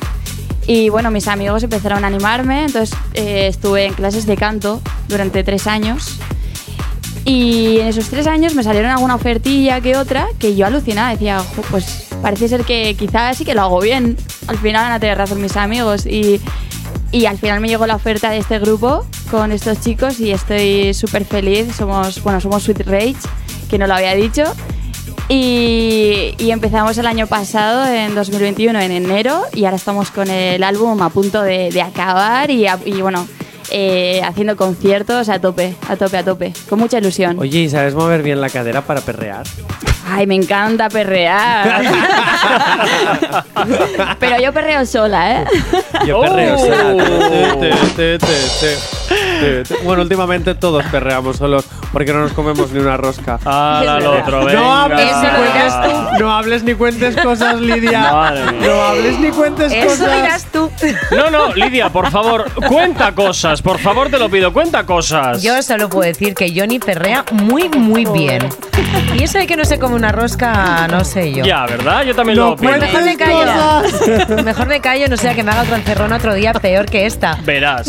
[0.66, 5.42] Y bueno, mis amigos empezaron a animarme, entonces eh, estuve en clases de canto durante
[5.42, 6.18] tres años.
[7.28, 11.10] Y en esos tres años me salieron alguna ofertilla que otra que yo alucinaba.
[11.10, 14.16] Decía, "Jo, pues parece ser que quizás sí que lo hago bien.
[14.46, 16.06] Al final van a tener razón mis amigos.
[16.06, 16.40] Y,
[17.12, 20.94] y al final me llegó la oferta de este grupo con estos chicos y estoy
[20.94, 21.74] súper feliz.
[21.76, 23.16] Somos, bueno, somos Sweet Rage,
[23.68, 24.44] que no lo había dicho.
[25.28, 30.62] Y, y empezamos el año pasado, en 2021, en enero, y ahora estamos con el
[30.64, 33.28] álbum a punto de, de acabar y, a- y bueno,
[33.70, 37.38] eh, haciendo conciertos a tope, a tope, a tope, con mucha ilusión.
[37.38, 39.44] Oye, ¿y sabes mover bien la cadera para perrear?
[40.10, 41.82] Ay, me encanta perrear.
[44.20, 45.44] Pero yo perreo sola, ¿eh?
[46.06, 46.66] Yo perreo Oh.
[46.66, 47.04] sola.
[47.28, 48.76] Te, te, te, te,
[49.40, 49.74] te, te.
[49.84, 53.38] Bueno, últimamente todos perreamos solos porque no nos comemos ni una rosca.
[53.44, 54.60] Ah, al otro, venga.
[54.60, 58.12] No hables, Eso ni cuentes, no hables ni cuentes cosas, Lidia.
[58.12, 58.68] Madre mía.
[58.68, 60.16] No hables ni cuentes Eso cosas.
[60.22, 60.67] dirás tú.
[61.10, 63.62] No, no, Lidia, por favor, cuenta cosas.
[63.62, 65.42] Por favor, te lo pido, cuenta cosas.
[65.42, 68.48] Yo solo puedo decir que Johnny perrea muy, muy bien.
[69.18, 71.44] Y eso de que no se come una rosca, no sé yo.
[71.44, 72.04] Ya, ¿verdad?
[72.04, 72.76] Yo también No lo opino.
[72.78, 73.38] Mejor me callo.
[73.38, 74.44] cosas.
[74.44, 77.38] Mejor me callo, no sea que me haga otro encerrón otro día peor que esta.
[77.44, 77.88] Verás.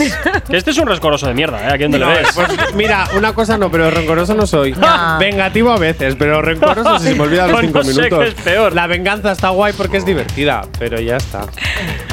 [0.50, 1.74] Que este es un rescoroso de mierda, ¿eh?
[1.74, 2.30] Aquí donde No, le ves.
[2.34, 4.74] pues mira, una cosa no, pero rencoroso no soy.
[4.74, 5.18] No.
[5.20, 8.20] Vengativo a veces, pero rencoroso si se me olvida los No cinco sé minutos.
[8.20, 8.74] qué es peor.
[8.74, 11.42] La venganza está guay porque es divertida, pero ya está.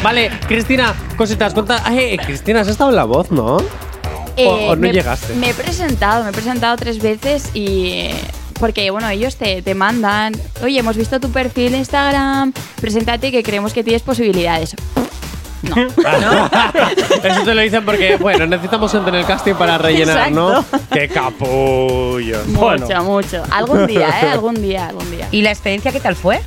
[0.03, 0.66] Vale, Cristina,
[1.17, 1.83] cositas, cuenta.
[1.85, 3.59] Ay, eh, Cristina, has estado en la voz, ¿no?
[4.37, 5.35] Eh, o no me, llegaste?
[5.35, 8.11] Me he presentado, me he presentado tres veces y.
[8.59, 10.35] Porque, bueno, ellos te, te mandan.
[10.63, 14.75] Oye, hemos visto tu perfil de Instagram, preséntate que creemos que tienes posibilidades.
[17.25, 20.65] Eso te lo dicen porque, bueno, necesitamos gente en el casting para rellenar, ¿no?
[20.93, 22.45] ¡Qué capullo!
[22.47, 23.43] Mucho, mucho.
[23.51, 24.29] Algún día, ¿eh?
[24.29, 25.29] Algún día, algún día.
[25.31, 26.41] ¿Y la experiencia qué tal fue?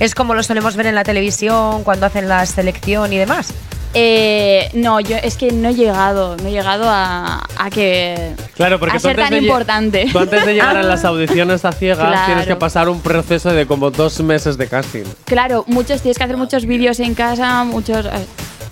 [0.00, 3.52] ¿Es como lo solemos ver en la televisión cuando hacen la selección y demás?
[3.92, 8.78] Eh, no, yo es que no he llegado, no he llegado a, a que Claro,
[8.78, 10.08] porque a ser tan importante.
[10.12, 12.26] Tú antes de llegar a las audiciones a ciegas Claro.
[12.26, 15.02] tienes que pasar un proceso de como dos meses de casting.
[15.24, 18.10] Claro, muchos tienes que hacer muchos vídeos en casa, muchos eh,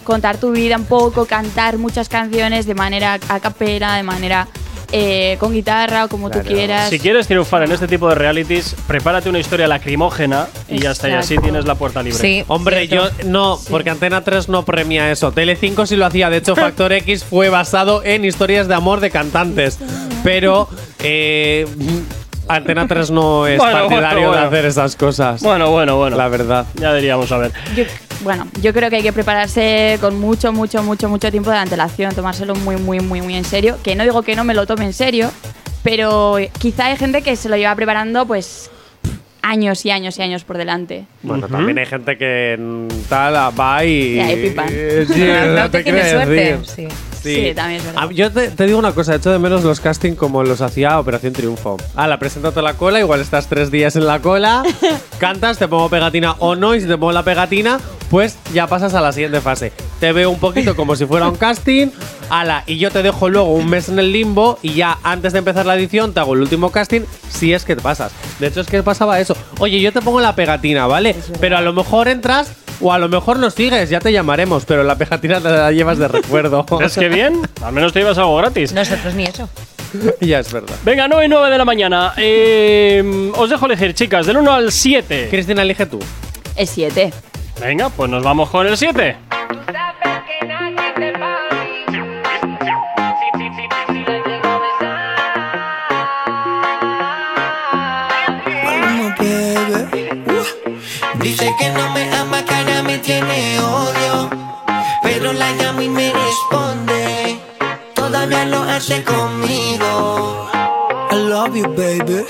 [0.04, 4.46] contar tu vida un poco, cantar muchas canciones de manera a capela, de manera
[4.92, 6.88] eh, con guitarra o como tú quieras.
[6.90, 11.08] Si quieres triunfar en este tipo de realities, prepárate una historia lacrimógena y ya está,
[11.08, 12.44] y así tienes la puerta libre.
[12.48, 15.32] Hombre, yo no, porque Antena 3 no premia eso.
[15.32, 16.30] Tele5 sí lo hacía.
[16.30, 19.78] De hecho, Factor X fue basado en historias de amor de cantantes.
[20.24, 20.68] Pero
[21.00, 21.66] eh,
[22.48, 24.40] Antena 3 no es Bueno, bueno, partidario bueno.
[24.42, 25.42] de hacer esas cosas.
[25.42, 26.16] Bueno, bueno, bueno.
[26.16, 26.66] La verdad.
[26.74, 27.52] Ya diríamos, a ver.
[27.76, 27.84] Yo-
[28.20, 32.14] bueno, yo creo que hay que prepararse con mucho, mucho, mucho, mucho tiempo de antelación,
[32.14, 33.78] tomárselo muy, muy, muy, muy en serio.
[33.82, 35.30] Que no digo que no me lo tome en serio,
[35.82, 38.70] pero quizá hay gente que se lo lleva preparando pues
[39.42, 41.04] años y años y años por delante.
[41.22, 42.58] Bueno, también hay gente que
[43.08, 44.14] tal va y.
[44.16, 44.68] Y ahí pipan.
[44.70, 46.58] Eh, sí, No no te tiene suerte.
[46.64, 46.88] Sí.
[47.20, 48.02] Sí, también es verdad.
[48.04, 51.00] Ah, Yo te, te digo una cosa, echo de menos los castings como los hacía
[51.00, 51.76] Operación Triunfo.
[51.96, 54.62] Ah, la preséntate la cola, igual estás tres días en la cola,
[55.18, 58.94] cantas, te pongo pegatina o no, y si te pongo la pegatina, pues ya pasas
[58.94, 59.72] a la siguiente fase.
[60.00, 61.88] Te veo un poquito como si fuera un casting,
[62.30, 65.40] ala, y yo te dejo luego un mes en el limbo y ya antes de
[65.40, 68.12] empezar la edición te hago el último casting si es que te pasas.
[68.38, 69.36] De hecho es que pasaba eso.
[69.58, 71.14] Oye, yo te pongo la pegatina, ¿vale?
[71.40, 74.84] Pero a lo mejor entras o a lo mejor nos sigues, ya te llamaremos, pero
[74.84, 76.64] la pegatina te la llevas de recuerdo.
[76.80, 77.42] ¿Es que bien?
[77.62, 78.72] Al menos te llevas algo gratis.
[78.72, 79.48] Nosotros ni eso.
[80.20, 80.76] ya es verdad.
[80.84, 82.14] Venga, 9 y 9 de la mañana.
[82.16, 85.28] Eh, os dejo elegir, chicas, del 1 al 7.
[85.30, 85.98] Cristina, elige tú.
[86.56, 87.12] El 7.
[87.60, 89.16] Venga, pues nos vamos con el 7.
[98.64, 100.08] Maluma, baby.
[100.26, 101.18] Uh.
[101.22, 104.30] Dice que no me ama, cara me tiene odio.
[105.02, 107.38] Pero la llamo y me responde.
[107.94, 110.48] Todavía lo hace conmigo.
[111.38, 112.24] Love you, baby.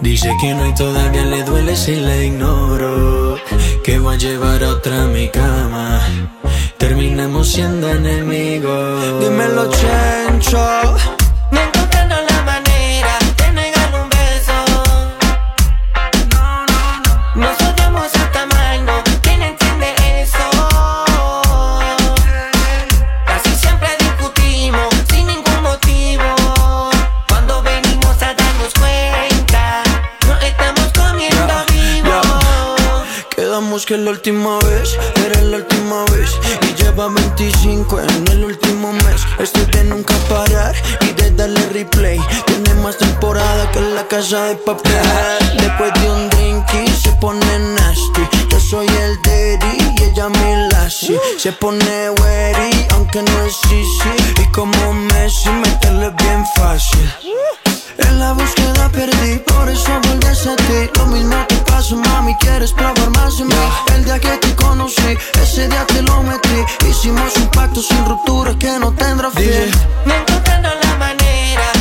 [0.00, 3.36] Dice que no y todavía le duele si la ignoro.
[3.84, 6.00] Que voy a llevar a otra mi cama.
[6.76, 9.20] Terminamos siendo enemigos.
[9.20, 11.19] Dímelo, Chencho.
[33.90, 36.30] Que la última vez era la última vez
[36.62, 39.26] y lleva 25 en el último mes.
[39.40, 42.20] Estoy de nunca parar y de darle replay.
[42.46, 44.92] Tiene más temporada que la casa de papel.
[45.58, 48.22] Después de un drinky se pone nasty.
[48.50, 51.18] Yo soy el daddy y ella mi lassie.
[51.36, 54.40] Se pone wary aunque no es easy.
[54.40, 57.10] Y como Messi meterle bien fácil.
[58.00, 60.90] En la búsqueda perdí, por eso volví a ti.
[60.98, 63.54] Lo mismo te pasó, mami, quieres probar más de mí.
[63.94, 66.64] El día que te conocí, ese día te lo metí.
[66.88, 69.70] Hicimos un pacto sin ruptura que no tendrá fin.
[70.04, 71.79] No encontrando la manera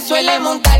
[0.00, 0.73] se suele montar.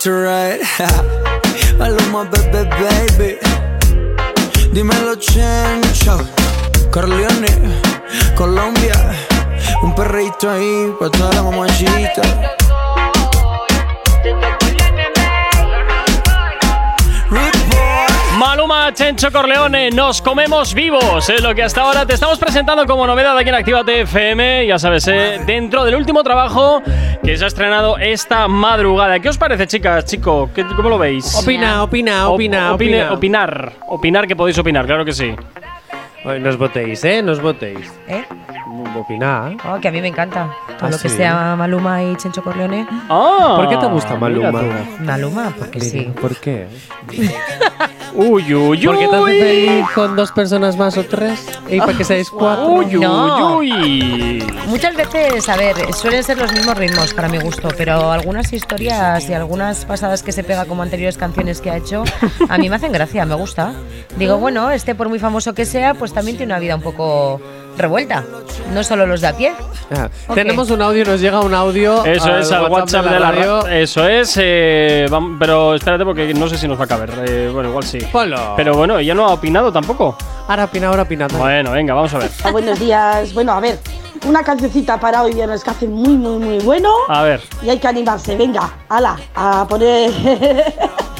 [0.00, 0.10] To.
[1.78, 3.38] Maluma, baby, baby.
[4.72, 6.18] Dímelo, Chencho.
[6.90, 7.48] Corleone,
[8.34, 8.94] Colombia.
[9.82, 12.59] Un perrito ahí para toda la mamachita.
[18.40, 21.28] Maluma, Chencho Corleone, nos comemos vivos.
[21.28, 24.66] Es lo que hasta ahora te estamos presentando como novedad aquí en Actívate FM.
[24.66, 26.82] Ya sabes, eh, dentro del último trabajo
[27.22, 29.18] que se ha estrenado esta madrugada.
[29.20, 30.48] ¿Qué os parece, chicas, chico?
[30.54, 31.34] ¿Qué- ¿Cómo lo veis?
[31.34, 33.12] Opina, opina, Op- opina, opine- opina.
[33.12, 33.72] Opinar.
[33.88, 35.34] Opinar que podéis opinar, claro que sí.
[36.24, 37.20] Nos votéis, ¿eh?
[37.22, 37.92] Nos votéis.
[38.08, 38.24] ¿Eh?
[38.96, 39.52] Opinad.
[39.68, 40.50] Oh, que a mí me encanta.
[40.78, 41.16] Todo ¿Ah, lo que sí?
[41.16, 42.86] sea Maluma y Chencho Corleone.
[43.08, 44.62] Ah, ¿Por qué te gusta Maluma?
[45.00, 46.12] Maluma, porque sí.
[46.20, 46.66] ¿Por qué?
[48.12, 49.38] Uy, uy, ¿Por qué te hace uy.
[49.40, 51.46] feliz con dos personas más o tres?
[51.68, 52.66] ¿Y para que seáis cuatro?
[52.66, 53.58] Uy, No.
[53.58, 54.46] uy, uy.
[54.66, 59.28] Muchas veces, a ver, suelen ser los mismos ritmos para mi gusto, pero algunas historias
[59.28, 62.02] y algunas pasadas que se pega como anteriores canciones que ha hecho,
[62.48, 63.72] a mí me hacen gracia, me gusta.
[64.16, 67.40] Digo, bueno, este por muy famoso que sea, pues también tiene una vida un poco
[67.80, 68.24] revuelta.
[68.72, 69.52] No solo los de a pie.
[69.96, 70.08] Ah.
[70.34, 72.04] Tenemos un audio, nos llega un audio.
[72.04, 73.66] Eso es al WhatsApp de la radio.
[73.66, 75.06] Eso es, eh,
[75.38, 77.10] pero espérate porque no sé si nos va a caber.
[77.26, 77.98] Eh, bueno, igual sí.
[78.56, 80.16] Pero bueno, ella no ha opinado tampoco.
[80.48, 81.26] Ahora opina, ahora opina.
[81.28, 82.30] Bueno, venga, vamos a ver.
[82.44, 83.34] Ah, buenos días.
[83.34, 83.78] Bueno, a ver,
[84.26, 86.90] una cancioncita para hoy viernes que hace muy, muy, muy bueno.
[87.08, 87.40] A ver.
[87.62, 88.36] Y hay que animarse.
[88.36, 90.10] Venga, ala, a poner.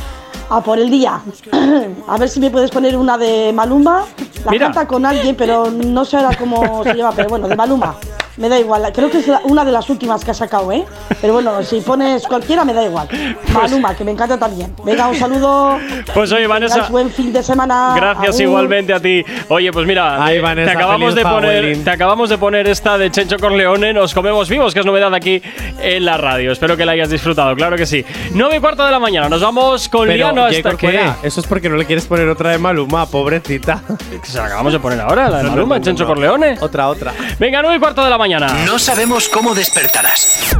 [0.50, 1.20] a por el día.
[2.08, 4.04] a ver si me puedes poner una de Maluma.
[4.44, 4.66] La Mira.
[4.66, 7.94] canta con alguien, pero no sé ahora cómo se llama, pero bueno, de Maluma.
[8.40, 10.84] Me da igual, creo que es la- una de las últimas que ha sacado, ¿eh?
[11.20, 13.06] Pero bueno, si pones cualquiera me da igual.
[13.52, 14.74] Maluma, que me encanta también.
[14.84, 15.78] Venga, un saludo.
[16.14, 16.74] Pues oye, Vanessa.
[16.74, 17.92] Tengáis buen fin de semana.
[17.94, 18.42] Gracias Agur.
[18.42, 19.22] igualmente a ti.
[19.48, 21.84] Oye, pues mira, Ay, te- Vanessa, te acabamos feliz de poner, Halloween.
[21.84, 25.42] te acabamos de poner esta de Chencho Corleone, nos comemos vivos, que es novedad aquí
[25.82, 26.50] en la radio.
[26.52, 28.02] Espero que la hayas disfrutado, claro que sí.
[28.32, 30.76] 9 y cuarto de la mañana, nos vamos con Pero, Liano hasta J.
[30.78, 33.82] que Eso es porque no le quieres poner otra de Maluma, pobrecita.
[34.22, 36.08] se la acabamos de poner ahora, la de Maluma, no, no, Chencho no.
[36.08, 36.56] Corleone.
[36.60, 37.12] Otra, otra.
[37.38, 38.29] Venga, 9 y cuarto de la mañana.
[38.38, 40.56] No sabemos cómo despertarás,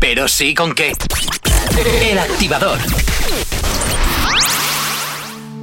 [0.00, 0.92] pero sí con qué.
[2.02, 2.78] El activador.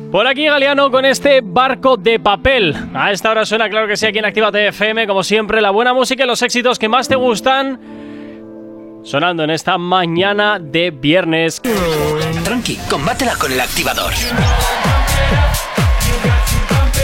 [0.09, 2.75] Por aquí Galeano con este barco de papel.
[2.93, 5.93] A esta hora suena, claro que sí, aquí en Actívate FM, como siempre, la buena
[5.93, 7.79] música y los éxitos que más te gustan.
[9.03, 11.61] Sonando en esta mañana de viernes.
[12.45, 14.13] Tranqui, combátela con el activador.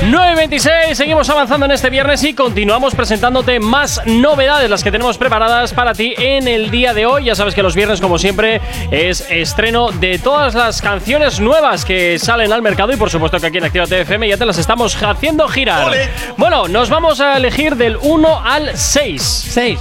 [0.06, 5.74] 9.26, seguimos avanzando en este viernes y continuamos presentándote más novedades, las que tenemos preparadas
[5.74, 7.26] para ti en el día de hoy.
[7.26, 12.20] Ya sabes que los viernes, como siempre, es estreno de todas las canciones nuevas que
[12.20, 14.96] salen al mercado y por supuesto que aquí en Actívate FM ya te las estamos
[15.02, 15.92] haciendo girar.
[16.38, 19.22] Bueno, nos vamos a elegir del 1 al 6.
[19.24, 19.80] 6.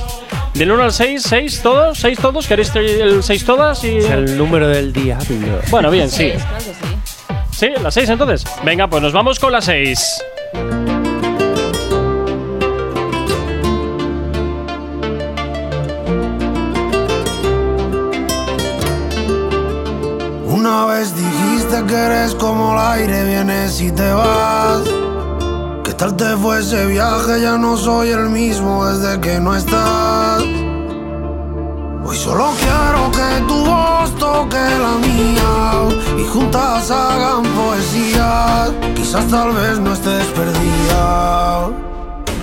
[0.55, 3.85] Del 1 al 6, 6 todos, 6 todos, ¿queréis el 6 todas?
[3.85, 3.99] Y...
[3.99, 5.61] Es el número del diablo.
[5.69, 6.31] Bueno, bien, sí.
[6.31, 7.04] Seis, claro que sí.
[7.57, 7.69] ¿Sí?
[7.81, 8.45] ¿La 6 entonces?
[8.65, 10.23] Venga, pues nos vamos con la 6.
[20.47, 24.83] Una vez dijiste que eres como el aire, vienes y te vas.
[25.85, 27.41] ¿Qué tal te fue ese viaje?
[27.41, 30.43] Ya no soy el mismo desde que no estás.
[32.07, 38.67] Hoy solo quiero que tu voz toque la mía y juntas hagan poesía.
[38.95, 41.71] Quizás tal vez no estés perdida.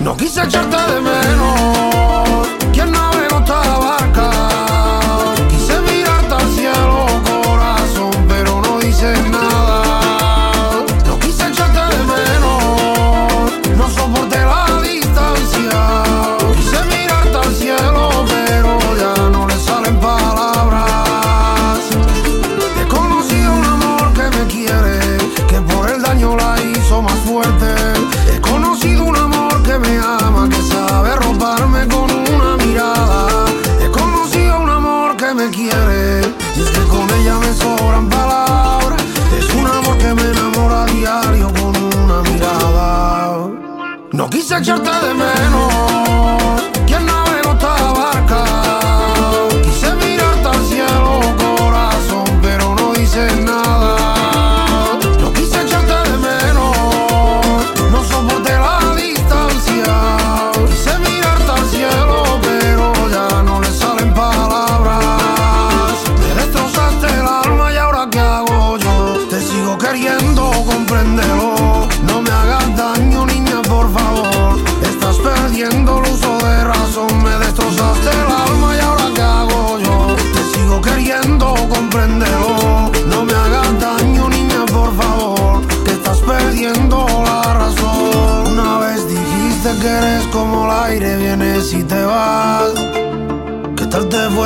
[0.00, 2.48] No quise echarte de menos.
[2.72, 4.51] ¿Quién navegó esta barca?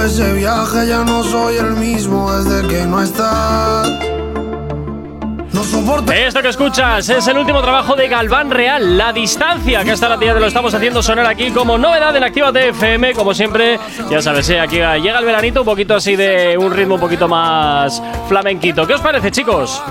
[0.07, 0.87] Ese viaje?
[0.89, 3.91] Ya no soy el mismo desde que no estás.
[5.53, 6.13] No soporto.
[6.13, 10.19] Esto que escuchas es el último trabajo de Galván Real, La Distancia, que esta la
[10.19, 13.79] tía te lo estamos haciendo sonar aquí como novedad en Activa FM, como siempre,
[14.11, 17.27] ya sabes, eh, aquí llega el veranito un poquito así de un ritmo un poquito
[17.27, 18.87] más flamenquito.
[18.87, 19.83] ¿Qué os parece, chicos?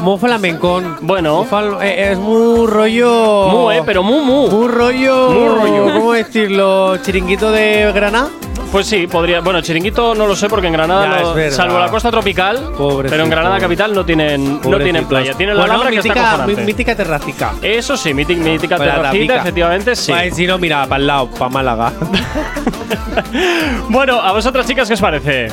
[0.00, 0.98] Muy flamencón.
[1.00, 1.38] Bueno.
[1.38, 3.48] Muy fal- eh, es muy rollo.
[3.48, 4.48] Mu, eh, pero mu, mu.
[4.48, 5.30] Muy rollo.
[5.30, 5.92] Muy rollo.
[5.94, 6.96] ¿Cómo decirlo?
[6.98, 8.28] ¿Chiringuito de Granada?
[8.72, 9.40] Pues sí, podría.
[9.40, 13.10] Bueno, Chiringuito no lo sé porque en Granada, no- salvo la costa tropical, Pobrecito.
[13.10, 15.34] pero en Granada capital no tienen, no tienen playa.
[15.34, 17.52] Tienen la Alhambra que está mítica, mítica terracica.
[17.62, 20.12] Eso sí, mítica, mítica terracita, efectivamente sí.
[20.12, 21.92] Ay, si no, mira, para el lado, para Málaga.
[23.88, 25.48] Bueno, a vosotras chicas, ¿qué os parece?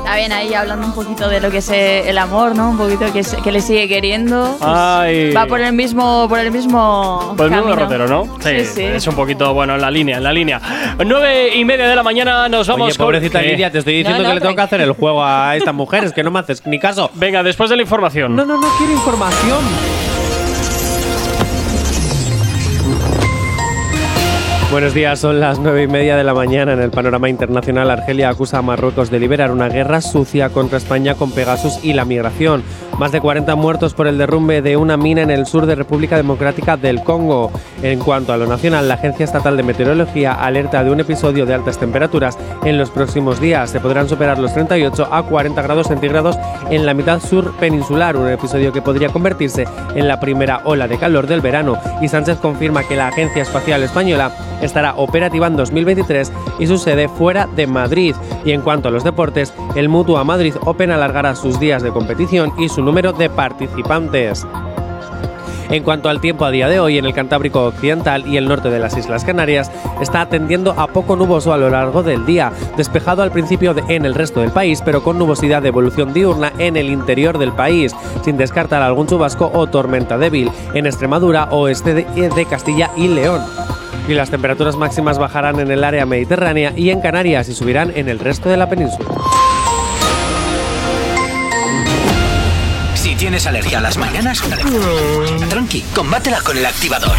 [0.00, 2.70] Está bien ahí hablando un poquito de lo que es el amor, ¿no?
[2.70, 4.56] Un poquito que, le sigue queriendo.
[4.58, 5.32] Pues Ay.
[5.32, 7.34] Va por el mismo, por el mismo.
[7.36, 7.76] Pues mismo camino.
[7.88, 8.38] derrotero, ¿no?
[8.40, 8.82] Sí, sí.
[8.82, 10.60] Es un poquito, bueno, en la línea, en la línea.
[11.06, 13.50] Nueve y media de la mañana nos vamos Oye, con- pobrecita ¿Qué?
[13.50, 15.74] Lidia, te estoy diciendo No, no, que le tengo que hacer el juego a estas
[15.80, 17.10] mujeres, que no me haces ni caso.
[17.14, 18.34] Venga, después de la información.
[18.34, 19.58] No, no, no quiero información.
[24.70, 26.74] Buenos días, son las nueve y media de la mañana.
[26.74, 31.16] En el panorama internacional, Argelia acusa a Marruecos de liberar una guerra sucia contra España
[31.16, 32.62] con Pegasus y la migración.
[33.00, 36.18] Más de 40 muertos por el derrumbe de una mina en el sur de República
[36.18, 37.50] Democrática del Congo.
[37.82, 41.54] En cuanto a lo nacional, la Agencia Estatal de Meteorología alerta de un episodio de
[41.54, 43.70] altas temperaturas en los próximos días.
[43.70, 46.36] Se podrán superar los 38 a 40 grados centígrados
[46.68, 50.98] en la mitad sur peninsular, un episodio que podría convertirse en la primera ola de
[50.98, 51.78] calor del verano.
[52.02, 54.30] Y Sánchez confirma que la Agencia Espacial Española
[54.60, 58.14] estará operativa en 2023 y su sede fuera de Madrid.
[58.44, 62.52] Y en cuanto a los deportes, el Mutua Madrid Open alargará sus días de competición
[62.58, 64.44] y su número de participantes.
[65.70, 68.68] En cuanto al tiempo a día de hoy, en el Cantábrico Occidental y el norte
[68.68, 69.70] de las Islas Canarias
[70.00, 74.04] está tendiendo a poco nuboso a lo largo del día, despejado al principio de- en
[74.04, 77.94] el resto del país, pero con nubosidad de evolución diurna en el interior del país,
[78.24, 83.40] sin descartar algún chubasco o tormenta débil en Extremadura, oeste de, de Castilla y León.
[84.08, 88.08] Y las temperaturas máximas bajarán en el área mediterránea y en Canarias y subirán en
[88.08, 89.08] el resto de la península.
[93.20, 94.40] Tienes alergia a las mañanas,
[95.50, 97.12] tranqui, combátela con el activador.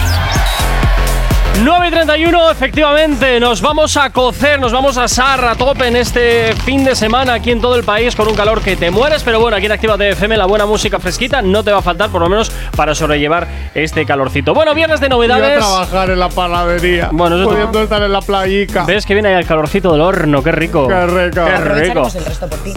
[1.63, 5.95] 9 y 31, efectivamente, nos vamos a cocer, nos vamos a asar a tope en
[5.97, 9.21] este fin de semana aquí en todo el país con un calor que te mueres,
[9.21, 12.09] pero bueno, aquí en Activa FM la buena música fresquita no te va a faltar,
[12.09, 14.55] por lo menos para sobrellevar este calorcito.
[14.55, 15.59] Bueno, viernes de novedades.
[15.59, 17.09] trabajar en la panadería.
[17.11, 18.85] Bueno, eso tú- pudiendo estar en la playica.
[18.85, 20.41] ¿Ves que viene ahí el calorcito del horno?
[20.41, 20.87] ¡Qué rico!
[20.87, 21.45] Qué rico.
[21.45, 22.11] ¡Qué rico!
[22.15, 22.73] El resto por ti.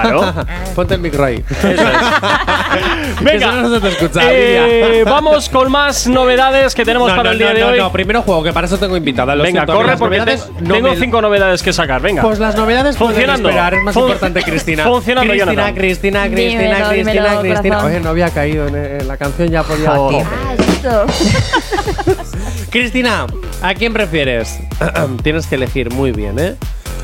[0.00, 0.34] Claro.
[0.74, 1.44] Ponte el micro ahí.
[1.50, 1.76] Eso es.
[3.22, 7.28] Venga, Eso no se te escucha, eh, vamos con más novedades que tenemos No, para
[7.28, 7.78] no, el día no, de hoy.
[7.78, 9.34] no, primero juego, que para eso tengo invitada.
[9.36, 12.00] Lo Venga, siento, corre porque te- no tengo me- cinco novedades que sacar.
[12.00, 12.22] Venga.
[12.22, 13.48] Pues las novedades pueden Funcionando.
[13.48, 14.84] esperar, es más Fun- importante Cristina.
[14.84, 15.74] Funcionando, Cristina, Jonathan.
[15.74, 17.74] Cristina, Cristina, Dímelo, Cristina, dímelo, Cristina.
[17.76, 17.90] corazón.
[17.92, 19.90] Oye, no había caído en, en la canción, ya podía.
[19.90, 20.26] Joder.
[20.26, 21.06] Ah, esto.
[22.70, 23.26] Cristina,
[23.62, 24.58] ¿a quién prefieres?
[25.22, 26.56] Tienes que elegir muy bien, ¿eh?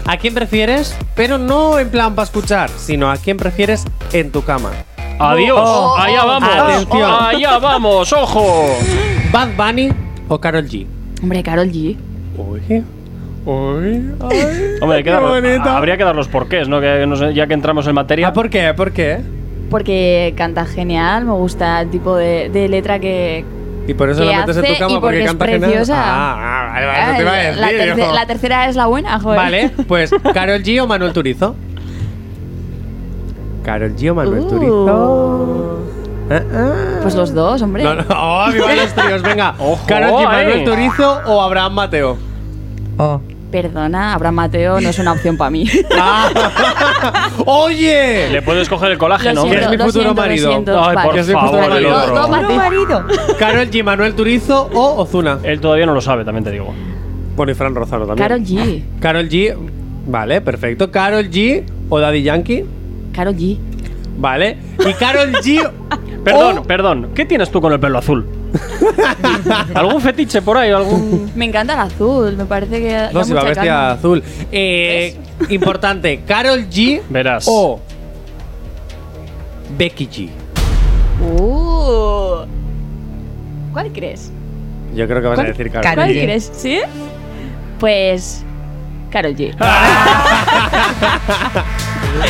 [0.09, 0.97] ¿A quién prefieres?
[1.15, 4.71] Pero no en plan para escuchar, sino a quién prefieres en tu cama.
[5.19, 5.59] Adiós.
[5.63, 6.49] Oh, allá vamos.
[6.49, 7.11] Atención.
[7.21, 8.13] Allá vamos.
[8.15, 8.67] Ojo.
[9.31, 9.91] ¿Bad Bunny
[10.29, 10.87] o Carol G?
[11.23, 11.97] Hombre, Carol G.
[12.39, 12.83] Oye.
[13.45, 16.81] Uy, ay, Hombre, qué dar- habría que dar los porqués, ¿no?
[16.81, 18.29] Que no sé, ya que entramos en materia.
[18.29, 18.73] Ah, ¿por qué?
[18.75, 19.21] ¿Por qué?
[19.71, 23.45] Porque canta genial, me gusta el tipo de, de letra que.
[23.89, 25.61] Y por eso la metes en tu cama y porque, es canta genial.
[25.71, 25.95] preciosa.
[25.99, 27.59] Ah, ah, vale, vale, eso te iba a Ay, decir.
[27.61, 27.67] la,
[27.97, 28.13] terce- yo.
[28.15, 29.37] la tercera es la buena, joder.
[29.39, 31.57] Vale, pues Carol G o Manuel Turizo.
[33.65, 34.49] Carol G o Manuel Uh.
[34.49, 35.79] Turizo.
[36.31, 36.99] Ah, ah.
[37.03, 37.83] Pues los dos, hombre.
[37.83, 39.55] No, no, oh, viva los tríos, venga.
[39.59, 40.65] Ojo, Carol G, Manuel eh.
[40.65, 42.17] Turizo o Abraham Mateo.
[43.51, 45.65] Perdona, Abraham Mateo no es una opción para mí.
[45.99, 46.29] Ah.
[47.47, 48.29] ¡Oye!
[48.31, 49.45] Le puedes coger el colágeno.
[49.45, 50.51] Lo Que es mi futuro siento, marido.
[50.51, 50.85] siento.
[50.85, 51.07] Ay, Vale.
[51.07, 51.97] por Que es mi futuro favor, el marido.
[52.03, 52.57] otro.
[52.57, 53.05] Marido.
[53.39, 55.39] Carol G, Manuel Turizo o Ozuna.
[55.45, 56.75] Él todavía no lo sabe, también te digo.
[57.37, 58.29] Bueno, y Fran Rozano también.
[58.29, 58.83] Carol G.
[59.01, 59.57] Carol G.
[60.07, 60.91] Vale, perfecto.
[60.91, 62.65] Carol G o Daddy Yankee.
[63.13, 63.57] Carol G.
[64.19, 64.59] Vale.
[64.87, 65.71] Y Carol G.
[66.25, 67.11] Perdón, perdón.
[67.15, 68.27] ¿Qué tienes tú con el pelo azul?
[69.75, 70.71] ¿Algún fetiche por ahí?
[70.71, 71.31] ¿Algún.?
[71.35, 72.93] Me encanta el azul, me parece que.
[72.93, 73.91] da No, si va mucha vestida calma.
[73.93, 74.23] azul.
[74.53, 75.17] Eh,
[75.51, 77.45] importante, Carol G Verás.
[77.49, 77.81] o
[79.77, 80.29] Becky G.
[81.37, 82.47] Uh.
[83.73, 84.31] ¿Cuál crees?
[84.95, 85.47] Yo creo que vas a ¿Cuál?
[85.49, 86.23] decir Carol Carol ¿Cuál G.
[86.23, 86.51] crees?
[86.55, 86.79] ¿Sí?
[87.79, 88.45] Pues.
[89.11, 89.55] Carol G.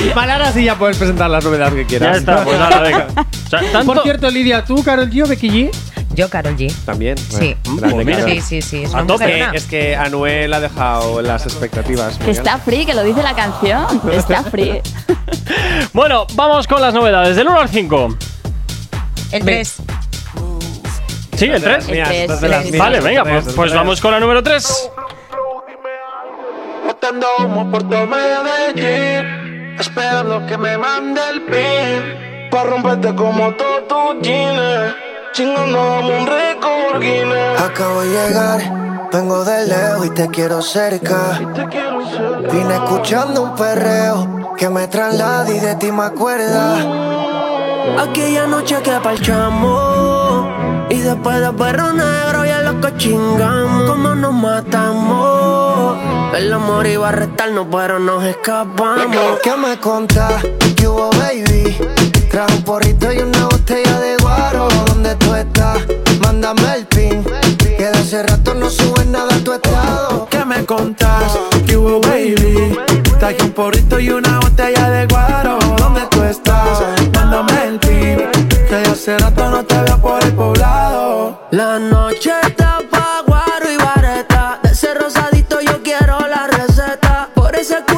[0.04, 2.16] Y para ahora sí ya puedes presentar las novedades que Ya quieras.
[2.18, 3.06] está, pues nada, venga.
[3.16, 5.70] O sea, tanto- Por cierto, Lidia, ¿tú, Carol G o Becky G?
[6.18, 6.74] Yo, Carol G.
[6.84, 7.16] También.
[7.16, 7.56] Sí.
[7.64, 8.44] Bueno, grande, Pues.
[8.44, 8.82] Sí, sí, sí.
[8.82, 9.56] Es A tope.
[9.56, 12.18] Es que Anuel ha dejado las expectativas.
[12.18, 13.86] Que está free, que lo dice la canción.
[14.12, 14.82] Está free.
[15.92, 17.36] Bueno, vamos con las novedades.
[17.36, 18.16] Del 1 al 5.
[19.30, 19.76] El 3.
[21.36, 21.64] ¿Sí, el 3?
[21.64, 22.84] Las mías, El estas de tres, las el mías.
[22.84, 24.90] Vale, venga, pues, pues vamos con la número 3.
[26.84, 33.82] Botando humo por todo Medellín Esperando que me mande el pin Pa' romperte como todo
[33.84, 38.60] tu jeans Chingando un récord Guinness Acabo de llegar,
[39.12, 41.38] vengo de lejos y te quiero cerca.
[42.50, 46.76] Vine escuchando un perreo que me traslada y de ti me acuerda.
[47.98, 50.46] Aquella noche que parchamos
[50.90, 53.90] y después de perro negro ya lo que chingamos.
[53.90, 55.98] Como nos matamos,
[56.34, 59.40] el amor iba a restarnos pero nos escapamos.
[59.42, 60.42] ¿Qué me contás?
[60.74, 61.97] ¿Qué hubo, baby?
[62.30, 64.68] Trajo un porrito y una botella de guaro.
[64.86, 65.78] ¿Dónde tú estás?
[66.20, 67.24] Mándame el pin.
[67.58, 70.28] Que de hace rato no sube nada a tu estado.
[70.30, 71.38] ¿Qué me contás?
[71.66, 72.78] ¿Qué hubo, baby?
[73.18, 76.80] Traje un porrito y una botella de guaro ¿Dónde tú estás?
[77.14, 78.18] Mándame el pin
[78.68, 83.72] Que ya hace rato no te veo por el poblado La noche está pa' guaro
[83.72, 84.60] y vareta.
[84.62, 87.28] De ese rosadito yo quiero la receta.
[87.34, 87.97] Por ese culito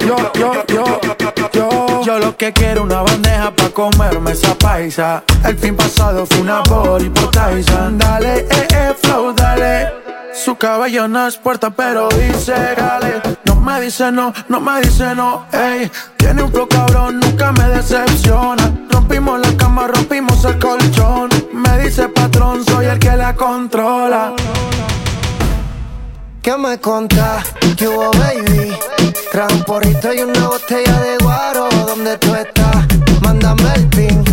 [0.00, 1.00] Yo, yo, yo,
[1.52, 2.02] yo.
[2.02, 5.22] Yo lo que quiero una bandeja pa' comerme esa paisa.
[5.44, 7.98] El fin pasado fue una body por Tyson.
[7.98, 9.92] Dale, eh, eh, flow, dale.
[10.34, 15.14] Su cabello no es puerta pero dice gale No me dice no, no me dice
[15.14, 18.72] no, ey Tiene un flow cabrón, nunca me decepciona.
[18.90, 21.28] Rompimos la cama, rompimos el colchón.
[21.52, 24.34] Me dice patrón, soy el que la controla
[26.42, 27.44] ¿Qué me contás?
[27.76, 28.72] ¿Qué hubo, baby?
[29.32, 31.68] Trajo un porrito y una botella de guaro.
[31.86, 32.86] ¿Dónde tú estás?
[33.20, 34.24] Mándame el pin.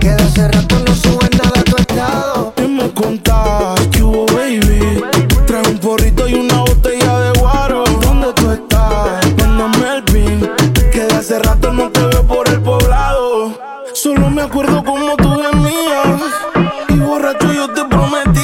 [0.00, 2.52] Que de hace rato no sube nada a tu estado.
[2.56, 3.80] ¿Qué me contás?
[3.92, 5.02] ¿Qué hubo, baby?
[5.46, 7.84] Trae un porrito y una botella de guaro.
[8.02, 9.24] ¿Dónde tú estás?
[9.38, 10.50] Mándame el pin.
[10.92, 13.58] Que de hace rato no te veo por el poblado.
[13.94, 16.32] Solo me acuerdo como tú gemías.
[16.88, 18.41] Y borracho yo te prometía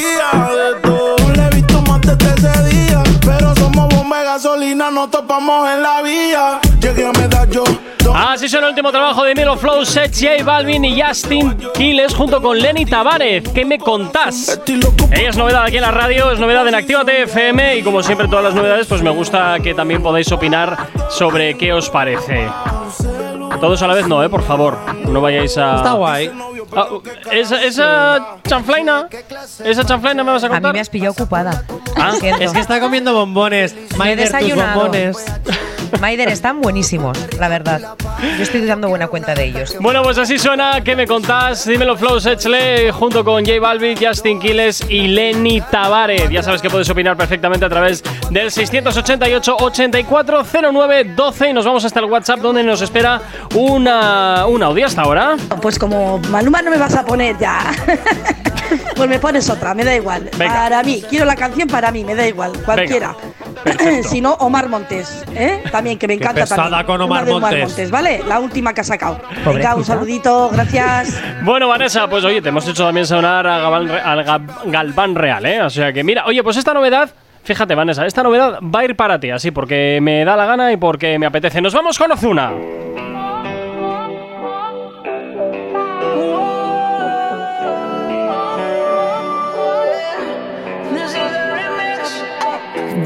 [5.09, 6.61] nos topamos en la vía.
[6.81, 7.65] Llegué a medallo.
[8.15, 12.41] Así suena el último trabajo de Milo Flow, Set J Balvin y Justin Quiles junto
[12.41, 13.47] con Lenny Tavares.
[13.51, 14.61] ¿Qué me contás?
[15.11, 18.29] Ella es novedad aquí en la radio, es novedad en Activa FM y como siempre
[18.29, 22.49] todas las novedades pues me gusta que también podáis opinar sobre qué os parece.
[23.61, 24.79] Todos a la vez no, eh, por favor.
[25.07, 25.77] No vayáis a...
[25.77, 26.31] Está guay.
[26.77, 26.89] Ah,
[27.33, 29.09] esa, esa chanflaina,
[29.65, 30.73] esa chanflaina me vas a A mí contar.
[30.75, 31.65] me has pillado ocupada.
[31.97, 32.43] Ah, Lo siento.
[32.43, 33.75] Es que está comiendo bombones.
[33.75, 34.75] he Maider, tus desayunado.
[34.81, 35.17] bombones.
[36.01, 37.81] Maider, están buenísimos, la verdad.
[38.37, 39.75] Yo estoy dando buena cuenta de ellos.
[39.81, 40.83] Bueno, pues así suena.
[40.85, 41.65] ¿Qué me contás?
[41.67, 46.29] Dímelo, Flow Sechle, junto con J Balvin, Justin Quiles y Lenny Tavares.
[46.29, 52.07] Ya sabes que puedes opinar perfectamente a través del 688-8409-12 y nos vamos hasta el
[52.07, 53.21] WhatsApp donde nos espera
[53.55, 55.37] una, un audio hasta ahora.
[55.63, 57.61] Pues como Maluma no me vas a poner ya.
[58.97, 60.29] pues me pones otra, me da igual.
[60.37, 60.53] Venga.
[60.55, 63.15] Para mí, quiero la canción para mí, me da igual, cualquiera.
[64.09, 65.63] Si no, Omar Montes, ¿eh?
[65.73, 66.87] También, que me Qué encanta pesada también.
[66.87, 67.91] con Omar Montes.
[67.91, 68.23] ¿vale?
[68.27, 69.21] La última que ha sacado.
[69.45, 71.21] Venga, un saludito, gracias.
[71.43, 75.45] Bueno, Vanessa, pues oye, te hemos hecho también sonar a Galván, al Ga- Galván Real,
[75.47, 75.63] ¿eh?
[75.63, 77.11] O sea que mira, oye, pues esta novedad,
[77.43, 80.73] fíjate, Vanessa, esta novedad va a ir para ti, así porque me da la gana
[80.73, 81.61] y porque me apetece.
[81.61, 82.53] Nos vamos con Ozuna.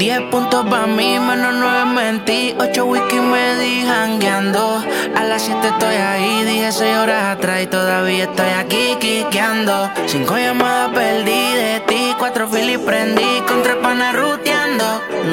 [0.03, 2.53] 10 puntos para mí, menos 9 mentí.
[2.59, 4.83] 8 whisky me di jangueando.
[5.15, 9.89] A las 7 estoy ahí, dije 6 horas atrás y todavía estoy aquí quiqueando.
[10.07, 14.83] 5 llamadas perdí de ti, 4 filis prendí, con 3 panas ruteando.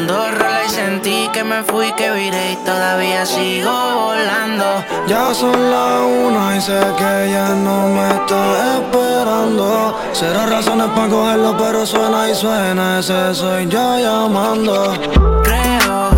[0.07, 4.85] Dos rolas y sentí que me fui, que viré y todavía sigo volando.
[5.09, 9.99] Ya son las una y sé que ya no me está esperando.
[10.13, 13.01] Cero razones para cogerlo, pero suena y suena.
[13.01, 14.60] Ese soy yo llamando.
[14.63, 16.11] Creo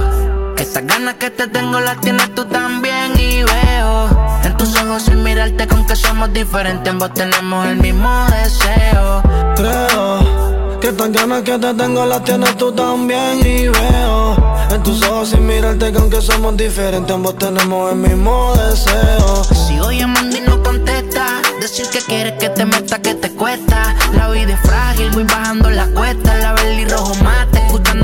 [0.57, 4.09] que estas ganas que te tengo las tienes tú también y veo
[4.43, 9.23] en tus ojos sin mirarte con que somos diferentes, ambos tenemos el mismo deseo.
[9.55, 14.37] Creo que estas ganas que te tengo las tienes tú también y veo
[14.71, 19.45] en tus ojos sin mirarte que aunque somos diferentes ambos tenemos el mismo deseo.
[19.45, 23.95] Sigo llamando y no contesta, Decir que quieres que te meta, que te cuesta.
[24.15, 26.35] La vida es frágil, voy bajando la cuesta.
[26.35, 27.42] La y rojo mate,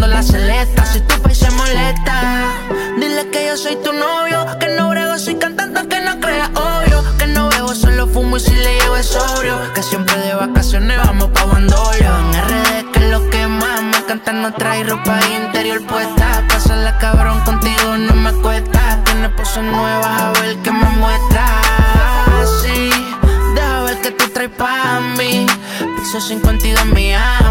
[0.07, 0.85] la celesta.
[0.87, 2.45] Si tu país se molesta,
[2.99, 4.47] dile que yo soy tu novio.
[4.61, 7.05] Que no brego, soy cantante, que no crea obvio.
[7.19, 9.57] Que no bebo, solo fumo y si le llevo es sobrio.
[9.75, 12.11] Que siempre de vacaciones vamos pa' Bandolio.
[12.19, 16.45] En RD, que es lo que más me encanta, no trae ropa interior puesta.
[16.49, 19.01] Pásala cabrón, contigo no me cuesta.
[19.05, 22.49] Tienes poses nuevas, a ver qué me muestras.
[22.63, 22.91] Sí,
[23.55, 25.47] deja ver que tú traes pa' mí.
[25.97, 27.48] Piso 52 en Miami.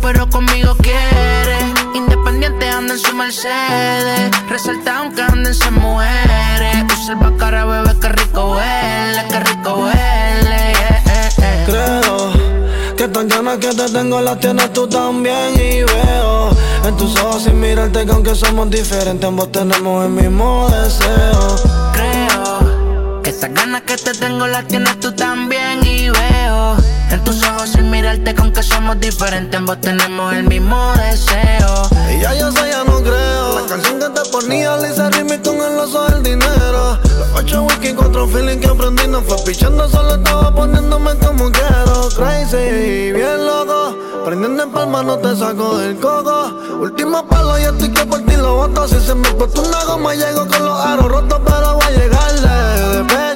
[0.00, 1.58] Pero conmigo quiere.
[1.94, 4.30] Independiente anda en su Mercedes.
[4.48, 6.86] Resalta aunque anden se muere.
[6.92, 10.72] Usa el bacara, bebé, que rico huele, que rico huele.
[10.72, 11.64] yeah, eh, eh.
[11.66, 16.50] Creo que tan ganas que te tengo las tienes tú también y veo
[16.84, 21.56] en tus ojos sin mirarte que aunque somos diferentes ambos tenemos el mismo deseo.
[21.92, 26.76] Creo que estas ganas que te tengo las tienes tú también y veo
[27.10, 27.85] en tus ojos sin
[28.34, 31.88] con que somos diferentes ambos tenemos el mismo deseo.
[32.12, 33.60] Y ya yo sé, ya no creo.
[33.60, 36.98] La canción que te ponía, Lisa Rimi con el oso del dinero.
[37.04, 39.06] Los ocho whisky, cuatro feeling que aprendí.
[39.08, 42.08] No fue pichando, solo estaba poniéndome como quiero.
[42.16, 43.96] Crazy, bien loco.
[44.24, 46.52] Prendiendo en palma, no te saco del coco.
[46.80, 48.88] Último palo, y estoy que por ti lo boto.
[48.88, 52.96] Si se me explotó una goma, llego con los aros rotos, pero voy a llegarle
[52.96, 53.35] de pecho.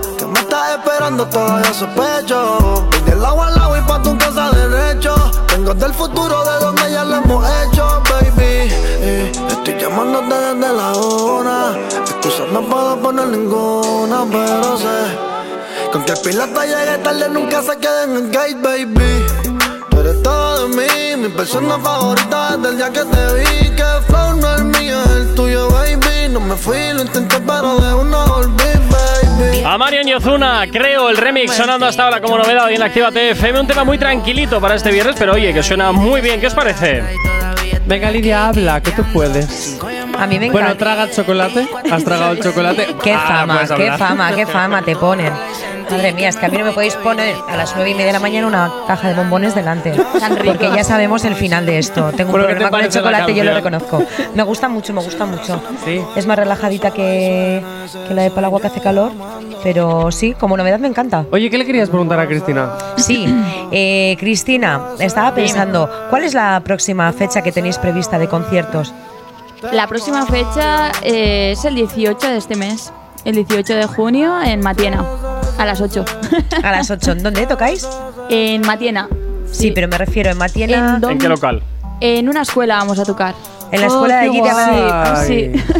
[0.00, 2.84] Que me estás esperando, todavía sospecho.
[2.98, 5.14] Y del agua al agua y pa' tu casa derecho.
[5.52, 8.72] Vengo del futuro, de donde ya lo hemos hecho, baby.
[9.06, 11.76] Eh, estoy llamándote desde la hora.
[12.10, 15.92] Excusas no puedo poner ninguna, pero sé.
[15.92, 19.24] Con que el piloto llegue tarde, nunca se quede en el gate, baby.
[19.90, 23.70] Tú eres todo de mí, mi persona favorita desde el día que te vi.
[23.76, 26.30] Que flow no es mío, es el tuyo, baby.
[26.32, 28.56] No me fui, lo intenté, pero de uno volví,
[28.90, 29.23] baby.
[29.66, 33.60] A Marian Yozuna, creo el remix sonando hasta ahora como novedad hoy en Activa TFM.
[33.60, 36.40] Un tema muy tranquilito para este viernes, pero oye, que suena muy bien.
[36.40, 37.02] ¿Qué os parece?
[37.86, 39.78] Venga, Lidia, habla, que tú puedes.
[40.18, 40.84] A mí me Bueno, encanta.
[40.84, 41.66] traga el chocolate.
[41.90, 42.86] ¿Has tragado el chocolate?
[43.02, 43.98] Qué Ah, fama, puedes qué hablar.
[43.98, 45.32] fama, qué fama te ponen.
[45.90, 48.06] Madre mía, es que a mí no me podéis poner a las nueve y media
[48.06, 49.92] de la mañana una caja de bombones delante.
[50.44, 52.12] Porque ya sabemos el final de esto.
[52.12, 54.02] Tengo un Bueno, ¿qué te problema con el chocolate, yo lo reconozco.
[54.34, 55.62] Me gusta mucho, me gusta mucho.
[55.84, 56.00] Sí.
[56.16, 57.62] Es más relajadita que,
[58.08, 59.12] que la de Palagua que hace calor.
[59.62, 61.24] Pero sí, como novedad me encanta.
[61.30, 62.70] Oye, ¿qué le querías preguntar a Cristina?
[62.96, 63.26] Sí,
[63.72, 68.92] eh, Cristina, estaba pensando, ¿cuál es la próxima fecha que tenéis prevista de conciertos?
[69.72, 72.92] La próxima fecha eh, es el 18 de este mes,
[73.24, 75.02] el 18 de junio en Matiena,
[75.58, 76.04] a las 8.
[76.62, 77.86] A las 8, ¿dónde tocáis?
[78.28, 79.08] En Matiena.
[79.50, 80.98] Sí, pero me refiero en Matiena.
[81.02, 81.10] ¿En?
[81.10, 81.62] ¿En qué local?
[82.00, 83.34] En una escuela vamos a tocar.
[83.70, 85.26] En la escuela de qué allí de.
[85.26, 85.74] Sí.